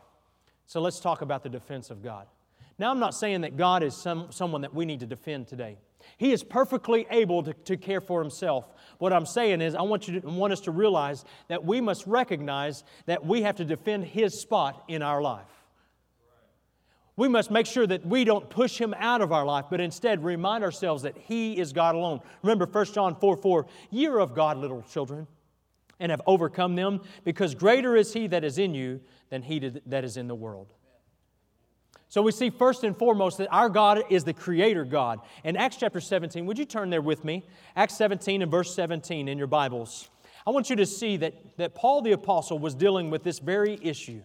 So 0.67 0.79
let's 0.79 0.99
talk 0.99 1.21
about 1.21 1.41
the 1.41 1.49
defense 1.49 1.89
of 1.89 2.03
God. 2.03 2.27
Now, 2.77 2.91
I'm 2.91 2.99
not 2.99 3.15
saying 3.15 3.41
that 3.41 3.57
God 3.57 3.81
is 3.81 3.95
some, 3.95 4.31
someone 4.31 4.61
that 4.61 4.75
we 4.75 4.85
need 4.85 4.99
to 4.99 5.07
defend 5.07 5.47
today. 5.47 5.77
He 6.17 6.31
is 6.31 6.43
perfectly 6.43 7.07
able 7.09 7.43
to, 7.43 7.53
to 7.53 7.77
care 7.77 8.01
for 8.01 8.21
himself. 8.21 8.65
What 8.97 9.13
I'm 9.13 9.25
saying 9.25 9.61
is, 9.61 9.75
I 9.75 9.81
want, 9.81 10.07
you 10.07 10.19
to, 10.19 10.27
want 10.27 10.53
us 10.53 10.61
to 10.61 10.71
realize 10.71 11.25
that 11.47 11.65
we 11.65 11.81
must 11.81 12.05
recognize 12.05 12.83
that 13.05 13.25
we 13.25 13.41
have 13.41 13.55
to 13.57 13.65
defend 13.65 14.05
His 14.05 14.39
spot 14.39 14.83
in 14.87 15.01
our 15.01 15.21
life. 15.21 15.47
We 17.15 17.27
must 17.27 17.51
make 17.51 17.65
sure 17.65 17.85
that 17.85 18.05
we 18.05 18.23
don't 18.23 18.49
push 18.49 18.79
him 18.79 18.95
out 18.97 19.21
of 19.21 19.31
our 19.31 19.45
life, 19.45 19.65
but 19.69 19.81
instead 19.81 20.23
remind 20.23 20.63
ourselves 20.63 21.03
that 21.03 21.17
he 21.17 21.57
is 21.57 21.73
God 21.73 21.93
alone. 21.93 22.21
Remember 22.41 22.65
1 22.65 22.85
John 22.85 23.15
4 23.15 23.37
4, 23.37 23.65
Year 23.91 24.17
of 24.17 24.33
God, 24.33 24.57
little 24.57 24.81
children, 24.83 25.27
and 25.99 26.09
have 26.09 26.21
overcome 26.25 26.75
them, 26.75 27.01
because 27.23 27.53
greater 27.53 27.95
is 27.95 28.13
he 28.13 28.27
that 28.27 28.43
is 28.43 28.57
in 28.57 28.73
you 28.73 29.01
than 29.29 29.43
he 29.43 29.59
that 29.85 30.03
is 30.03 30.17
in 30.17 30.27
the 30.27 30.35
world. 30.35 30.73
So 32.11 32.21
we 32.21 32.33
see 32.33 32.49
first 32.49 32.83
and 32.83 32.95
foremost 32.97 33.37
that 33.37 33.47
our 33.53 33.69
God 33.69 34.03
is 34.09 34.25
the 34.25 34.33
creator 34.33 34.83
God. 34.83 35.21
In 35.45 35.55
Acts 35.55 35.77
chapter 35.77 36.01
17, 36.01 36.45
would 36.45 36.59
you 36.59 36.65
turn 36.65 36.89
there 36.89 37.01
with 37.01 37.23
me? 37.23 37.45
Acts 37.73 37.95
17 37.95 38.41
and 38.41 38.51
verse 38.51 38.75
17 38.75 39.29
in 39.29 39.37
your 39.37 39.47
Bibles. 39.47 40.09
I 40.45 40.49
want 40.49 40.69
you 40.69 40.75
to 40.75 40.85
see 40.85 41.15
that, 41.15 41.33
that 41.55 41.73
Paul 41.73 42.01
the 42.01 42.11
Apostle 42.11 42.59
was 42.59 42.75
dealing 42.75 43.11
with 43.11 43.23
this 43.23 43.39
very 43.39 43.79
issue. 43.81 44.21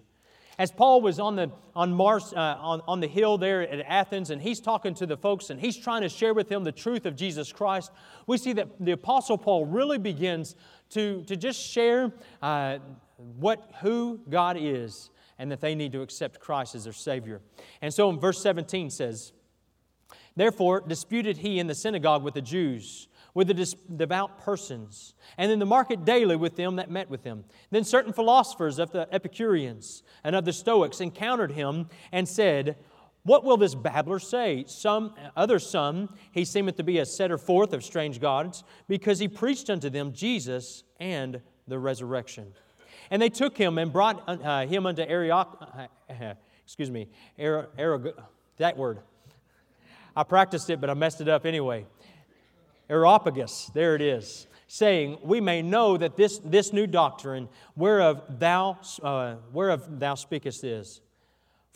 As 0.59 0.73
Paul 0.73 1.01
was 1.01 1.21
on 1.21 1.37
the, 1.37 1.53
on, 1.77 1.93
Mars, 1.93 2.33
uh, 2.33 2.57
on, 2.59 2.83
on 2.89 2.99
the 2.99 3.07
hill 3.07 3.39
there 3.39 3.63
at 3.63 3.87
Athens, 3.87 4.31
and 4.31 4.43
he's 4.43 4.59
talking 4.59 4.93
to 4.95 5.07
the 5.07 5.17
folks 5.17 5.51
and 5.51 5.61
he's 5.61 5.77
trying 5.77 6.03
to 6.03 6.09
share 6.09 6.35
with 6.35 6.49
them 6.49 6.65
the 6.65 6.73
truth 6.73 7.07
of 7.07 7.15
Jesus 7.15 7.53
Christ, 7.53 7.93
we 8.27 8.37
see 8.37 8.53
that 8.55 8.67
the 8.81 8.93
Apostle 8.93 9.39
Paul 9.39 9.65
really 9.65 9.99
begins 9.99 10.57
to, 10.91 11.23
to 11.29 11.37
just 11.37 11.61
share 11.61 12.13
uh, 12.43 12.79
what, 13.39 13.71
who 13.81 14.19
God 14.29 14.57
is 14.59 15.11
and 15.39 15.51
that 15.51 15.61
they 15.61 15.75
need 15.75 15.93
to 15.93 16.03
accept 16.03 16.41
Christ 16.41 16.75
as 16.75 16.85
their 16.85 16.93
Savior. 16.93 17.41
And 17.83 17.93
so 17.93 18.11
in 18.11 18.19
verse 18.19 18.41
17 18.43 18.91
says, 18.91 19.33
Therefore 20.35 20.83
disputed 20.87 21.39
he 21.39 21.59
in 21.59 21.67
the 21.67 21.75
synagogue 21.75 22.23
with 22.23 22.35
the 22.35 22.43
Jews 22.43 23.09
with 23.37 23.49
the 23.49 23.75
devout 23.95 24.39
persons, 24.39 25.13
and 25.37 25.53
in 25.53 25.59
the 25.59 25.67
market 25.67 26.07
daily 26.07 26.37
with 26.37 26.57
them 26.57 26.77
that 26.77 26.91
met 26.91 27.11
with 27.11 27.23
him. 27.23 27.45
Then 27.71 27.85
certain 27.85 28.15
philosophers 28.15 28.79
of 28.79 28.93
the 28.93 29.07
Epicureans 29.13 30.03
and 30.25 30.35
of 30.35 30.47
the 30.47 30.55
Stoics 30.55 31.03
encountered 31.03 31.53
him 31.53 31.91
and 32.13 32.27
said, 32.27 32.79
What 33.25 33.45
will 33.45 33.59
this 33.59 33.75
babbler 33.75 34.21
say? 34.21 34.65
Some 34.67 35.15
other 35.37 35.59
some 35.59 36.15
he 36.33 36.47
seemeth 36.47 36.77
to 36.77 36.83
be 36.83 36.97
a 36.97 37.05
setter 37.05 37.37
forth 37.37 37.75
of 37.75 37.85
strange 37.85 38.23
gods, 38.23 38.65
because 38.89 39.19
he 39.19 39.29
preached 39.29 39.69
unto 39.69 39.91
them 39.91 40.15
Jesus 40.15 40.85
and 40.99 41.43
the 41.69 41.79
resurrection. 41.79 42.55
And 43.11 43.21
they 43.21 43.29
took 43.29 43.57
him 43.57 43.79
and 43.79 43.93
brought 43.93 44.23
uh, 44.29 44.67
him 44.67 44.87
unto 44.87 45.03
Arioch, 45.03 45.59
uh, 45.61 46.35
excuse 46.65 46.91
me, 46.91 47.09
that 47.37 48.77
word. 48.77 48.99
I 50.17 50.23
practiced 50.23 50.71
it, 50.71 50.81
but 50.81 50.89
I 50.89 50.95
messed 50.95 51.21
it 51.21 51.29
up 51.29 51.45
anyway. 51.45 51.87
Areopagus, 52.89 53.71
there 53.75 53.95
it 53.95 54.03
is, 54.03 54.47
saying, 54.69 55.19
We 55.23 55.41
may 55.41 55.61
know 55.61 55.97
that 55.97 56.17
this, 56.17 56.39
this 56.39 56.73
new 56.73 56.87
doctrine 56.87 57.49
whereof 57.75 58.23
thou, 58.39 58.79
uh, 59.03 59.35
whereof 59.53 59.99
thou 59.99 60.15
speakest 60.15 60.65
is. 60.65 61.01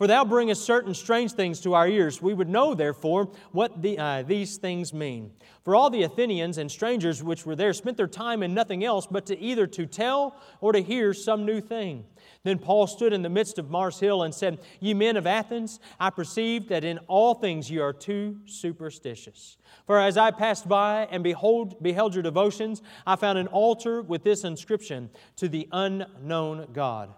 For 0.00 0.06
thou 0.06 0.24
bringest 0.24 0.64
certain 0.64 0.94
strange 0.94 1.32
things 1.32 1.60
to 1.60 1.74
our 1.74 1.86
ears. 1.86 2.22
We 2.22 2.32
would 2.32 2.48
know, 2.48 2.72
therefore, 2.72 3.28
what 3.52 3.82
the, 3.82 3.98
uh, 3.98 4.22
these 4.22 4.56
things 4.56 4.94
mean. 4.94 5.32
For 5.62 5.76
all 5.76 5.90
the 5.90 6.04
Athenians 6.04 6.56
and 6.56 6.70
strangers 6.70 7.22
which 7.22 7.44
were 7.44 7.54
there 7.54 7.74
spent 7.74 7.98
their 7.98 8.06
time 8.06 8.42
in 8.42 8.54
nothing 8.54 8.82
else 8.82 9.06
but 9.06 9.26
to 9.26 9.38
either 9.38 9.66
to 9.66 9.84
tell 9.84 10.40
or 10.62 10.72
to 10.72 10.80
hear 10.80 11.12
some 11.12 11.44
new 11.44 11.60
thing. 11.60 12.06
Then 12.44 12.58
Paul 12.58 12.86
stood 12.86 13.12
in 13.12 13.20
the 13.20 13.28
midst 13.28 13.58
of 13.58 13.68
Mars 13.68 14.00
Hill 14.00 14.22
and 14.22 14.34
said, 14.34 14.60
Ye 14.80 14.94
men 14.94 15.18
of 15.18 15.26
Athens, 15.26 15.80
I 16.00 16.08
perceive 16.08 16.68
that 16.68 16.82
in 16.82 16.96
all 17.06 17.34
things 17.34 17.70
ye 17.70 17.76
are 17.76 17.92
too 17.92 18.38
superstitious. 18.46 19.58
For 19.86 20.00
as 20.00 20.16
I 20.16 20.30
passed 20.30 20.66
by 20.66 21.08
and 21.10 21.22
behold, 21.22 21.82
beheld 21.82 22.14
your 22.14 22.22
devotions, 22.22 22.80
I 23.06 23.16
found 23.16 23.36
an 23.36 23.48
altar 23.48 24.00
with 24.00 24.24
this 24.24 24.44
inscription 24.44 25.10
To 25.36 25.46
the 25.46 25.68
unknown 25.70 26.68
God 26.72 27.12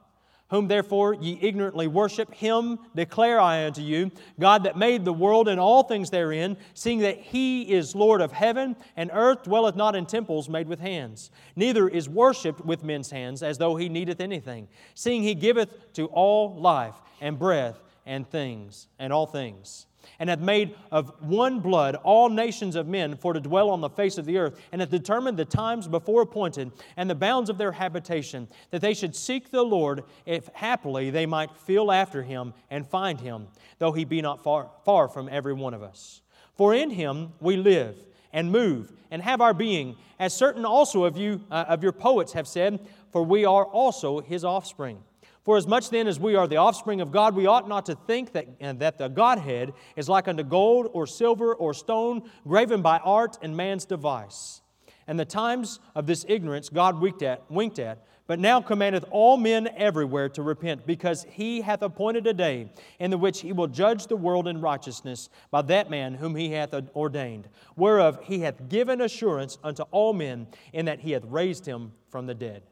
whom 0.53 0.69
therefore 0.69 1.15
ye 1.15 1.39
ignorantly 1.41 1.87
worship, 1.87 2.33
him 2.35 2.79
declare 2.95 3.41
I 3.41 3.65
unto 3.65 3.81
you, 3.81 4.11
God 4.39 4.65
that 4.65 4.77
made 4.77 5.05
the 5.05 5.13
world 5.13 5.49
and 5.49 5.59
all 5.59 5.83
things 5.83 6.11
therein, 6.11 6.59
seeing 6.75 6.99
that 6.99 7.19
he 7.19 7.63
is 7.73 7.95
Lord 7.95 8.21
of 8.21 8.33
heaven 8.33 8.77
and 8.95 9.11
earth, 9.15 9.45
dwelleth 9.45 9.77
not 9.77 9.97
in 9.97 10.05
temples 10.05 10.51
made 10.51 10.69
with 10.69 10.79
hands, 10.79 11.31
neither 11.57 11.89
is 11.89 12.07
worshipped 12.07 12.65
with 12.65 12.85
men's 12.85 13.11
hands, 13.11 13.43
as 13.43 13.57
though 13.57 13.77
he 13.77 13.89
needeth 13.89 14.21
anything, 14.21 14.69
seeing 14.95 15.23
he 15.23 15.35
giveth 15.35 15.91
to 15.95 16.05
all 16.09 16.55
life 16.55 16.97
and 17.23 17.39
breath 17.39 17.83
and 18.05 18.29
things, 18.29 18.89
and 18.99 19.11
all 19.11 19.27
things 19.27 19.87
and 20.19 20.31
hath 20.31 20.41
made 20.41 20.75
of 20.91 21.13
one 21.21 21.61
blood 21.61 21.97
all 21.97 22.29
nations 22.29 22.77
of 22.77 22.87
men 22.87 23.17
for 23.17 23.33
to 23.33 23.41
dwell 23.41 23.71
on 23.71 23.81
the 23.81 23.89
face 23.89 24.19
of 24.19 24.25
the 24.25 24.39
earth, 24.39 24.61
and 24.73 24.81
hath 24.81 24.91
determined 24.91 25.39
the 25.39 25.45
times 25.45 25.89
before 25.89 26.23
appointed 26.23 26.73
and 26.97 27.09
the 27.09 27.15
bounds 27.15 27.51
of 27.51 27.59
their 27.59 27.73
habitation, 27.73 28.49
that 28.71 28.81
they 28.81 28.95
should 28.95 29.15
seek 29.15 29.51
the 29.51 29.63
Lord, 29.63 30.05
if 30.27 30.49
happily 30.55 31.11
they 31.11 31.27
might 31.27 31.57
feel 31.57 31.91
after 31.93 32.23
him 32.23 32.55
and 32.71 32.87
find 32.87 33.21
him, 33.21 33.49
though 33.79 33.93
he 33.93 34.05
be 34.05 34.23
not 34.23 34.43
far, 34.43 34.71
far 34.85 35.09
from 35.09 35.29
every 35.29 35.53
one 35.53 35.75
of 35.75 35.83
us. 35.83 36.23
For 36.55 36.75
in 36.75 36.91
him 36.91 37.33
we 37.41 37.57
live 37.57 37.97
and 38.33 38.51
move 38.51 38.93
and 39.11 39.23
have 39.23 39.41
our 39.41 39.55
being, 39.55 39.97
as 40.19 40.35
certain 40.35 40.65
also 40.65 41.05
of 41.05 41.17
you 41.17 41.43
uh, 41.51 41.65
of 41.69 41.83
your 41.83 41.93
poets 41.93 42.33
have 42.33 42.49
said, 42.49 42.81
for 43.11 43.23
we 43.23 43.45
are 43.45 43.65
also 43.65 44.21
his 44.21 44.45
offspring. 44.45 45.03
For 45.45 45.57
as 45.57 45.67
much 45.67 45.91
then 45.91 46.07
as 46.07 46.21
we 46.21 46.37
are 46.37 46.47
the 46.47 46.59
offspring 46.59 47.01
of 47.01 47.11
God, 47.11 47.35
we 47.35 47.47
ought 47.47 47.69
not 47.69 47.87
to 47.87 47.97
think 47.97 48.33
that, 48.33 48.79
that 48.79 48.99
the 48.99 49.09
Godhead 49.09 49.73
is 49.97 50.09
like 50.09 50.29
unto 50.29 50.45
gold 50.45 50.89
or 50.93 51.07
silver 51.07 51.55
or 51.55 51.75
stone 51.75 52.31
graven 52.47 52.81
by 52.81 52.99
art 52.99 53.39
and 53.43 53.57
man's 53.57 53.85
device. 53.85 54.61
And 55.09 55.19
the 55.19 55.25
times 55.25 55.81
of 55.97 56.07
this 56.07 56.25
ignorance 56.29 56.69
God 56.69 57.01
winked 57.01 57.23
at, 57.23 57.51
winked 57.51 57.81
at, 57.81 58.07
but 58.29 58.39
now 58.39 58.61
commandeth 58.61 59.05
all 59.11 59.37
men 59.37 59.69
everywhere 59.77 60.29
to 60.29 60.43
repent, 60.43 60.87
because 60.87 61.27
he 61.29 61.61
hath 61.61 61.83
appointed 61.83 62.25
a 62.29 62.33
day 62.33 62.69
in 63.01 63.11
the 63.11 63.19
which 63.19 63.41
he 63.41 63.53
will 63.53 63.67
judge 63.67 64.07
the 64.07 64.17
world 64.17 64.47
in 64.47 64.61
righteousness 64.61 65.29
by 65.51 65.61
that 65.63 65.91
man 65.91 66.15
whom 66.15 66.37
he 66.37 66.53
hath 66.53 66.73
ordained, 66.95 67.49
whereof 67.77 68.21
he 68.23 68.39
hath 68.39 68.69
given 68.69 69.01
assurance 69.01 69.59
unto 69.65 69.83
all 69.91 70.13
men, 70.13 70.47
in 70.73 70.85
that 70.85 71.01
he 71.01 71.11
hath 71.11 71.25
raised 71.25 71.67
him 71.67 71.93
from 72.11 72.27
the 72.27 72.35
dead. 72.35 72.63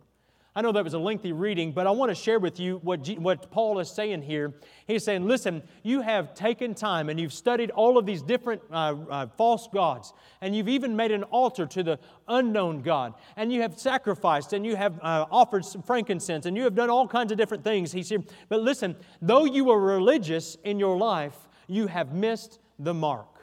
I 0.60 0.62
know 0.62 0.72
that 0.72 0.84
was 0.84 0.92
a 0.92 0.98
lengthy 0.98 1.32
reading, 1.32 1.72
but 1.72 1.86
I 1.86 1.90
want 1.90 2.10
to 2.10 2.14
share 2.14 2.38
with 2.38 2.60
you 2.60 2.80
what, 2.82 3.02
G- 3.02 3.16
what 3.16 3.50
Paul 3.50 3.78
is 3.78 3.88
saying 3.88 4.20
here. 4.20 4.52
He's 4.86 5.02
saying, 5.02 5.26
listen, 5.26 5.62
you 5.82 6.02
have 6.02 6.34
taken 6.34 6.74
time 6.74 7.08
and 7.08 7.18
you've 7.18 7.32
studied 7.32 7.70
all 7.70 7.96
of 7.96 8.04
these 8.04 8.20
different 8.20 8.60
uh, 8.70 8.94
uh, 9.08 9.26
false 9.38 9.68
gods, 9.72 10.12
and 10.42 10.54
you've 10.54 10.68
even 10.68 10.94
made 10.94 11.12
an 11.12 11.22
altar 11.22 11.64
to 11.64 11.82
the 11.82 11.98
unknown 12.28 12.82
God, 12.82 13.14
and 13.38 13.50
you 13.50 13.62
have 13.62 13.80
sacrificed 13.80 14.52
and 14.52 14.66
you 14.66 14.76
have 14.76 15.00
uh, 15.00 15.24
offered 15.30 15.64
some 15.64 15.82
frankincense, 15.82 16.44
and 16.44 16.54
you 16.54 16.64
have 16.64 16.74
done 16.74 16.90
all 16.90 17.08
kinds 17.08 17.32
of 17.32 17.38
different 17.38 17.64
things. 17.64 17.90
He 17.90 18.02
said, 18.02 18.30
but 18.50 18.60
listen, 18.60 18.96
though 19.22 19.46
you 19.46 19.64
were 19.64 19.80
religious 19.80 20.58
in 20.62 20.78
your 20.78 20.98
life, 20.98 21.48
you 21.68 21.86
have 21.86 22.12
missed 22.12 22.58
the 22.78 22.92
mark. 22.92 23.39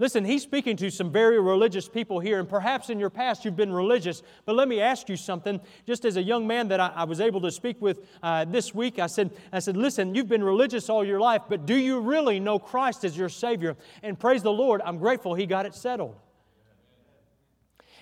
Listen, 0.00 0.24
he's 0.24 0.44
speaking 0.44 0.76
to 0.76 0.90
some 0.90 1.10
very 1.10 1.40
religious 1.40 1.88
people 1.88 2.20
here, 2.20 2.38
and 2.38 2.48
perhaps 2.48 2.88
in 2.88 3.00
your 3.00 3.10
past 3.10 3.44
you've 3.44 3.56
been 3.56 3.72
religious. 3.72 4.22
But 4.44 4.54
let 4.54 4.68
me 4.68 4.80
ask 4.80 5.08
you 5.08 5.16
something. 5.16 5.60
Just 5.86 6.04
as 6.04 6.16
a 6.16 6.22
young 6.22 6.46
man 6.46 6.68
that 6.68 6.78
I, 6.78 6.92
I 6.94 7.04
was 7.04 7.20
able 7.20 7.40
to 7.40 7.50
speak 7.50 7.82
with 7.82 8.06
uh, 8.22 8.44
this 8.44 8.72
week, 8.72 9.00
I 9.00 9.08
said, 9.08 9.32
I 9.52 9.58
said, 9.58 9.76
listen, 9.76 10.14
you've 10.14 10.28
been 10.28 10.44
religious 10.44 10.88
all 10.88 11.04
your 11.04 11.18
life, 11.18 11.42
but 11.48 11.66
do 11.66 11.74
you 11.74 11.98
really 11.98 12.38
know 12.38 12.60
Christ 12.60 13.04
as 13.04 13.16
your 13.16 13.28
Savior? 13.28 13.76
And 14.04 14.18
praise 14.18 14.42
the 14.42 14.52
Lord, 14.52 14.82
I'm 14.84 14.98
grateful 14.98 15.34
he 15.34 15.46
got 15.46 15.66
it 15.66 15.74
settled. 15.74 16.14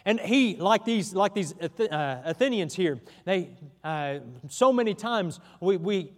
And 0.05 0.21
he, 0.21 0.57
like 0.57 0.85
these, 0.85 1.15
like 1.15 1.35
these 1.35 1.55
uh, 1.61 2.23
Athenians 2.25 2.75
here, 2.75 3.01
they 3.25 3.51
uh, 3.83 4.19
so 4.49 4.73
many 4.73 4.95
times 4.95 5.41
we, 5.61 5.79
we 5.79 6.13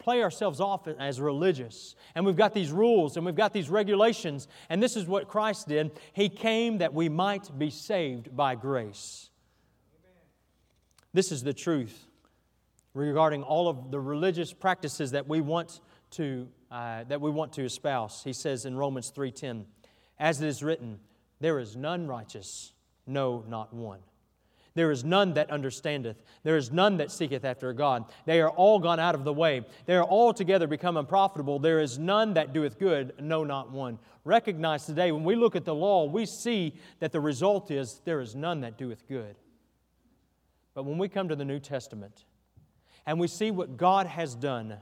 play 0.00 0.22
ourselves 0.22 0.60
off 0.60 0.88
as 0.88 1.20
religious. 1.20 1.94
And 2.16 2.26
we've 2.26 2.36
got 2.36 2.54
these 2.54 2.72
rules 2.72 3.16
and 3.16 3.24
we've 3.24 3.36
got 3.36 3.52
these 3.52 3.70
regulations. 3.70 4.48
And 4.68 4.82
this 4.82 4.96
is 4.96 5.06
what 5.06 5.28
Christ 5.28 5.68
did 5.68 5.92
He 6.12 6.28
came 6.28 6.78
that 6.78 6.92
we 6.92 7.08
might 7.08 7.56
be 7.56 7.70
saved 7.70 8.34
by 8.34 8.56
grace. 8.56 9.30
This 11.12 11.30
is 11.30 11.44
the 11.44 11.52
truth 11.52 12.06
regarding 12.94 13.42
all 13.42 13.68
of 13.68 13.90
the 13.90 14.00
religious 14.00 14.52
practices 14.52 15.12
that 15.12 15.28
we 15.28 15.40
want 15.40 15.80
to, 16.12 16.48
uh, 16.70 17.04
that 17.04 17.20
we 17.20 17.30
want 17.30 17.52
to 17.52 17.64
espouse. 17.64 18.22
He 18.24 18.32
says 18.32 18.64
in 18.64 18.76
Romans 18.76 19.10
3:10, 19.10 19.66
as 20.18 20.40
it 20.40 20.48
is 20.48 20.62
written, 20.62 20.98
there 21.40 21.58
is 21.58 21.76
none 21.76 22.06
righteous, 22.06 22.72
no, 23.06 23.44
not 23.48 23.72
one. 23.72 24.00
There 24.74 24.90
is 24.90 25.04
none 25.04 25.34
that 25.34 25.50
understandeth. 25.50 26.22
There 26.44 26.56
is 26.56 26.70
none 26.70 26.98
that 26.98 27.10
seeketh 27.10 27.44
after 27.44 27.72
God. 27.72 28.04
They 28.24 28.40
are 28.40 28.50
all 28.50 28.78
gone 28.78 29.00
out 29.00 29.14
of 29.14 29.24
the 29.24 29.32
way. 29.32 29.62
They 29.86 29.96
are 29.96 30.04
altogether 30.04 30.66
become 30.66 30.96
unprofitable. 30.96 31.58
There 31.58 31.80
is 31.80 31.98
none 31.98 32.34
that 32.34 32.52
doeth 32.52 32.78
good, 32.78 33.14
no, 33.18 33.42
not 33.42 33.72
one. 33.72 33.98
Recognize 34.24 34.86
today, 34.86 35.10
when 35.10 35.24
we 35.24 35.34
look 35.34 35.56
at 35.56 35.64
the 35.64 35.74
law, 35.74 36.04
we 36.04 36.24
see 36.24 36.74
that 37.00 37.10
the 37.10 37.20
result 37.20 37.70
is 37.70 38.00
there 38.04 38.20
is 38.20 38.36
none 38.36 38.60
that 38.60 38.78
doeth 38.78 39.08
good. 39.08 39.36
But 40.74 40.84
when 40.84 40.98
we 40.98 41.08
come 41.08 41.28
to 41.28 41.36
the 41.36 41.44
New 41.44 41.58
Testament 41.58 42.24
and 43.06 43.18
we 43.18 43.26
see 43.26 43.50
what 43.50 43.76
God 43.76 44.06
has 44.06 44.36
done, 44.36 44.76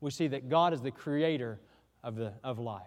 we 0.00 0.10
see 0.10 0.28
that 0.28 0.48
God 0.48 0.72
is 0.72 0.82
the 0.82 0.90
creator 0.90 1.58
of, 2.04 2.14
the, 2.14 2.32
of 2.44 2.58
life. 2.58 2.82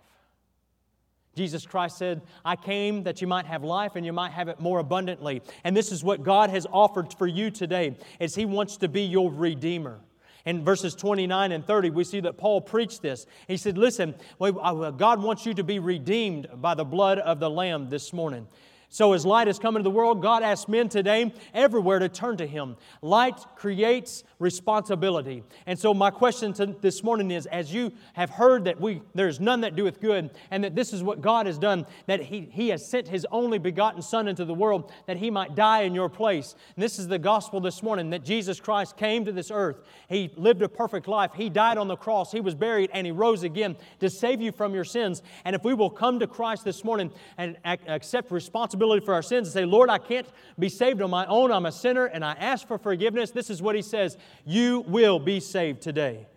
Jesus 1.35 1.65
Christ 1.65 1.97
said, 1.97 2.21
I 2.43 2.55
came 2.55 3.03
that 3.03 3.21
you 3.21 3.27
might 3.27 3.45
have 3.45 3.63
life 3.63 3.95
and 3.95 4.05
you 4.05 4.13
might 4.13 4.31
have 4.31 4.47
it 4.47 4.59
more 4.59 4.79
abundantly. 4.79 5.41
And 5.63 5.75
this 5.75 5.91
is 5.91 6.03
what 6.03 6.23
God 6.23 6.49
has 6.49 6.65
offered 6.71 7.13
for 7.13 7.27
you 7.27 7.51
today, 7.51 7.97
as 8.19 8.35
He 8.35 8.45
wants 8.45 8.77
to 8.77 8.87
be 8.87 9.01
your 9.01 9.31
Redeemer. 9.31 9.99
In 10.45 10.63
verses 10.63 10.93
29 10.93 11.51
and 11.51 11.65
30, 11.65 11.89
we 11.89 12.03
see 12.03 12.19
that 12.21 12.37
Paul 12.37 12.61
preached 12.61 13.01
this. 13.01 13.25
He 13.47 13.57
said, 13.57 13.77
Listen, 13.77 14.13
uh, 14.39 14.91
God 14.91 15.21
wants 15.21 15.45
you 15.45 15.55
to 15.55 15.63
be 15.63 15.79
redeemed 15.79 16.47
by 16.55 16.75
the 16.75 16.85
blood 16.85 17.17
of 17.19 17.39
the 17.39 17.49
Lamb 17.49 17.89
this 17.89 18.13
morning. 18.13 18.47
So, 18.89 19.13
as 19.13 19.25
light 19.25 19.47
has 19.47 19.59
come 19.59 19.75
into 19.75 19.83
the 19.83 19.95
world, 19.95 20.21
God 20.21 20.43
asks 20.43 20.69
men 20.69 20.89
today 20.89 21.33
everywhere 21.53 21.99
to 21.99 22.07
turn 22.07 22.37
to 22.37 22.47
Him. 22.47 22.77
Light 23.01 23.39
creates 23.55 24.23
responsibility. 24.39 25.43
And 25.65 25.77
so, 25.77 25.93
my 25.93 26.11
question 26.11 26.53
to 26.53 26.67
this 26.67 27.03
morning 27.03 27.31
is 27.31 27.45
as 27.47 27.73
you 27.73 27.91
have 28.13 28.29
heard 28.29 28.65
that 28.65 28.79
we, 28.79 29.01
there's 29.13 29.39
none 29.39 29.61
that 29.61 29.75
doeth 29.75 29.99
good, 29.99 30.29
and 30.51 30.63
that 30.63 30.75
this 30.75 30.93
is 30.93 31.03
what 31.03 31.21
God 31.21 31.45
has 31.45 31.57
done, 31.57 31.85
that 32.05 32.21
He, 32.21 32.47
he 32.51 32.69
has 32.69 32.87
sent 32.87 33.07
His 33.07 33.25
only 33.31 33.57
begotten 33.57 34.01
Son 34.01 34.27
into 34.27 34.45
the 34.45 34.53
world 34.53 34.91
that 35.07 35.17
He 35.17 35.29
might 35.29 35.55
die 35.55 35.81
in 35.81 35.95
your 35.95 36.09
place. 36.09 36.55
And 36.75 36.83
this 36.83 36.99
is 36.99 37.07
the 37.07 37.19
gospel 37.19 37.59
this 37.59 37.81
morning 37.81 38.11
that 38.11 38.23
Jesus 38.23 38.59
Christ 38.59 38.97
came 38.97 39.25
to 39.25 39.31
this 39.31 39.51
earth. 39.51 39.81
He 40.07 40.31
lived 40.37 40.61
a 40.61 40.69
perfect 40.69 41.07
life. 41.07 41.31
He 41.35 41.49
died 41.49 41.77
on 41.77 41.87
the 41.87 41.97
cross. 41.97 42.31
He 42.31 42.39
was 42.41 42.55
buried, 42.55 42.91
and 42.93 43.05
He 43.05 43.11
rose 43.11 43.43
again 43.43 43.75
to 43.99 44.09
save 44.09 44.41
you 44.41 44.51
from 44.51 44.75
your 44.75 44.85
sins. 44.85 45.23
And 45.43 45.55
if 45.55 45.63
we 45.63 45.73
will 45.73 45.89
come 45.89 46.19
to 46.19 46.27
Christ 46.27 46.63
this 46.63 46.83
morning 46.83 47.11
and 47.37 47.57
accept 47.65 48.31
responsibility, 48.31 48.84
responsibility 48.85 49.05
for 49.05 49.13
our 49.13 49.21
sins 49.21 49.47
and 49.47 49.53
say, 49.53 49.65
Lord, 49.65 49.89
I 49.89 49.97
can't 49.97 50.27
be 50.57 50.69
saved 50.69 51.01
on 51.01 51.09
my 51.09 51.25
own. 51.25 51.51
I'm 51.51 51.65
a 51.65 51.71
sinner 51.71 52.05
and 52.05 52.23
I 52.23 52.33
ask 52.33 52.67
for 52.67 52.77
forgiveness. 52.77 53.31
This 53.31 53.49
is 53.49 53.61
what 53.61 53.75
he 53.75 53.81
says 53.81 54.17
You 54.45 54.83
will 54.87 55.19
be 55.19 55.39
saved 55.39 55.81
today. 55.81 56.27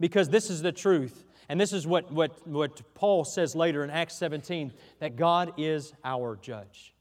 Because 0.00 0.28
this 0.28 0.50
is 0.50 0.62
the 0.62 0.72
truth. 0.72 1.24
And 1.48 1.60
this 1.60 1.72
is 1.72 1.86
what, 1.86 2.10
what, 2.10 2.46
what 2.46 2.80
Paul 2.94 3.24
says 3.24 3.54
later 3.54 3.84
in 3.84 3.90
Acts 3.90 4.14
17 4.16 4.72
that 5.00 5.16
God 5.16 5.52
is 5.58 5.92
our 6.04 6.36
judge. 6.36 6.94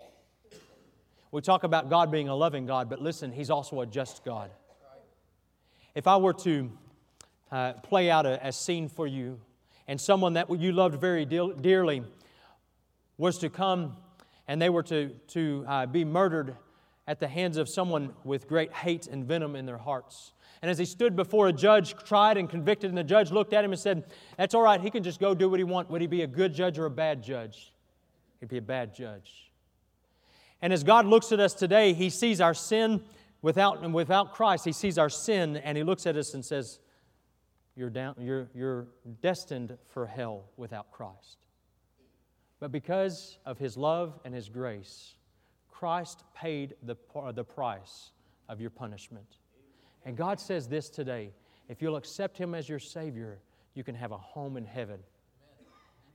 We 1.32 1.42
talk 1.42 1.64
about 1.64 1.90
God 1.90 2.12
being 2.12 2.28
a 2.28 2.36
loving 2.36 2.66
God, 2.66 2.90
but 2.90 3.02
listen, 3.02 3.32
He's 3.32 3.50
also 3.50 3.80
a 3.82 3.86
just 3.86 4.26
God. 4.26 4.52
If 5.96 6.06
I 6.06 6.18
were 6.18 6.34
to 6.34 6.70
uh, 7.52 7.74
play 7.74 8.12
out 8.12 8.26
a, 8.26 8.46
a, 8.46 8.52
scene 8.52 8.90
for 8.90 9.08
you, 9.08 9.40
and 9.88 10.00
someone 10.00 10.34
that 10.34 10.50
you 10.50 10.72
loved 10.72 11.00
very 11.00 11.26
dearly 11.26 12.04
was 13.18 13.38
to 13.40 13.50
come 13.50 13.96
and 14.48 14.62
they 14.62 14.70
were 14.70 14.84
to, 14.84 15.10
to 15.28 15.66
uh, 15.68 15.86
be 15.86 16.04
murdered 16.04 16.56
at 17.08 17.20
the 17.20 17.28
hands 17.28 17.58
of 17.58 17.70
someone 17.70 18.14
with 18.24 18.48
great 18.48 18.72
hate 18.74 19.08
and 19.08 19.26
venom 19.26 19.56
in 19.56 19.66
their 19.66 19.78
hearts. 19.78 20.34
And 20.62 20.70
as 20.70 20.78
he 20.78 20.86
stood 20.86 21.16
before 21.16 21.48
a 21.48 21.54
judge, 21.54 21.96
tried 21.96 22.38
and 22.38 22.50
convicted, 22.50 22.90
and 22.90 22.98
the 22.98 23.04
judge 23.04 23.32
looked 23.32 23.54
at 23.54 23.66
him 23.66 23.72
and 23.72 23.80
said, 23.80 24.04
That's 24.38 24.54
all 24.54 24.62
right, 24.62 24.80
he 24.80 24.92
can 24.92 25.04
just 25.04 25.20
go 25.20 25.34
do 25.34 25.50
what 25.50 25.60
he 25.60 25.64
wants. 25.64 25.90
Would 25.90 26.02
he 26.02 26.08
be 26.08 26.22
a 26.22 26.28
good 26.28 26.54
judge 26.54 26.78
or 26.78 26.86
a 26.86 26.92
bad 26.92 27.24
judge? 27.24 27.74
He'd 28.40 28.50
be 28.50 28.58
a 28.58 28.62
bad 28.62 28.94
judge. 28.94 29.52
And 30.62 30.72
as 30.72 30.84
God 30.84 31.06
looks 31.06 31.32
at 31.32 31.40
us 31.40 31.54
today, 31.54 31.94
he 31.94 32.10
sees 32.10 32.40
our 32.40 32.54
sin 32.54 33.04
without, 33.42 33.84
and 33.84 33.94
without 33.94 34.34
Christ. 34.34 34.66
He 34.66 34.72
sees 34.72 34.98
our 34.98 35.10
sin 35.10 35.58
and 35.58 35.78
he 35.78 35.84
looks 35.84 36.06
at 36.06 36.16
us 36.16 36.34
and 36.34 36.46
says, 36.46 36.80
You're, 37.76 37.90
down, 37.90 38.16
you're, 38.20 38.48
you're 38.54 38.88
destined 39.22 39.78
for 39.90 40.06
hell 40.06 40.46
without 40.58 40.92
Christ. 40.92 41.38
But 42.62 42.72
because 42.72 43.40
of 43.46 43.58
his 43.58 43.76
love 43.76 44.20
and 44.24 44.34
his 44.34 44.48
grace, 44.48 45.16
Christ 45.70 46.24
paid 46.36 46.76
the, 46.84 46.96
the 47.34 47.44
price 47.44 48.12
of 48.48 48.62
your 48.62 48.70
punishment. 48.70 49.26
And 50.06 50.16
God 50.16 50.40
says 50.40 50.70
this 50.70 50.90
today 50.90 51.32
if 51.68 51.82
you'll 51.82 51.96
accept 51.96 52.38
him 52.38 52.54
as 52.54 52.70
your 52.70 52.80
Savior, 52.80 53.40
you 53.74 53.84
can 53.84 53.96
have 53.96 54.12
a 54.12 54.18
home 54.18 54.58
in 54.58 54.66
heaven. 54.66 55.00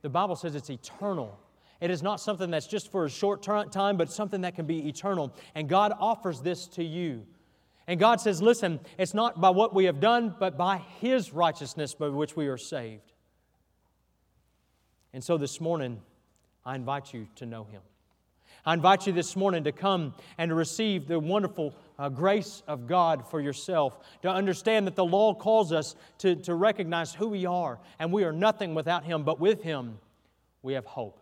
The 0.03 0.09
Bible 0.09 0.35
says 0.35 0.55
it's 0.55 0.69
eternal. 0.69 1.37
It 1.81 1.91
is 1.91 2.01
not 2.01 2.21
something 2.21 2.49
that's 2.49 2.67
just 2.67 2.91
for 2.91 3.05
a 3.05 3.09
short 3.09 3.43
time, 3.43 3.97
but 3.97 4.11
something 4.11 4.41
that 4.41 4.55
can 4.55 4.65
be 4.65 4.87
eternal. 4.87 5.35
And 5.53 5.67
God 5.67 5.93
offers 5.99 6.41
this 6.41 6.67
to 6.69 6.83
you. 6.83 7.25
And 7.87 7.99
God 7.99 8.21
says, 8.21 8.41
listen, 8.41 8.79
it's 8.97 9.13
not 9.13 9.41
by 9.41 9.49
what 9.49 9.75
we 9.75 9.85
have 9.85 9.99
done, 9.99 10.35
but 10.39 10.57
by 10.57 10.77
His 10.99 11.33
righteousness 11.33 11.93
by 11.93 12.09
which 12.09 12.35
we 12.35 12.47
are 12.47 12.57
saved. 12.57 13.11
And 15.13 15.23
so 15.23 15.37
this 15.37 15.59
morning, 15.59 16.01
I 16.67 16.75
invite 16.75 17.13
you 17.13 17.29
to 17.37 17.45
know 17.45 17.63
him. 17.63 17.81
I 18.65 18.73
invite 18.73 19.07
you 19.07 19.13
this 19.13 19.37
morning 19.37 19.63
to 19.63 19.71
come 19.71 20.13
and 20.37 20.49
to 20.49 20.55
receive 20.55 21.07
the 21.07 21.17
wonderful 21.17 21.73
uh, 21.97 22.09
grace 22.09 22.61
of 22.67 22.87
God 22.87 23.25
for 23.29 23.39
yourself, 23.39 23.97
to 24.23 24.29
understand 24.29 24.85
that 24.85 24.97
the 24.97 25.05
law 25.05 25.33
calls 25.33 25.71
us 25.71 25.95
to, 26.17 26.35
to 26.35 26.53
recognize 26.53 27.13
who 27.13 27.29
we 27.29 27.45
are, 27.45 27.79
and 27.99 28.11
we 28.11 28.25
are 28.25 28.33
nothing 28.33 28.75
without 28.75 29.05
Him, 29.05 29.23
but 29.23 29.39
with 29.39 29.63
Him 29.63 29.97
we 30.61 30.73
have 30.73 30.85
hope. 30.85 31.21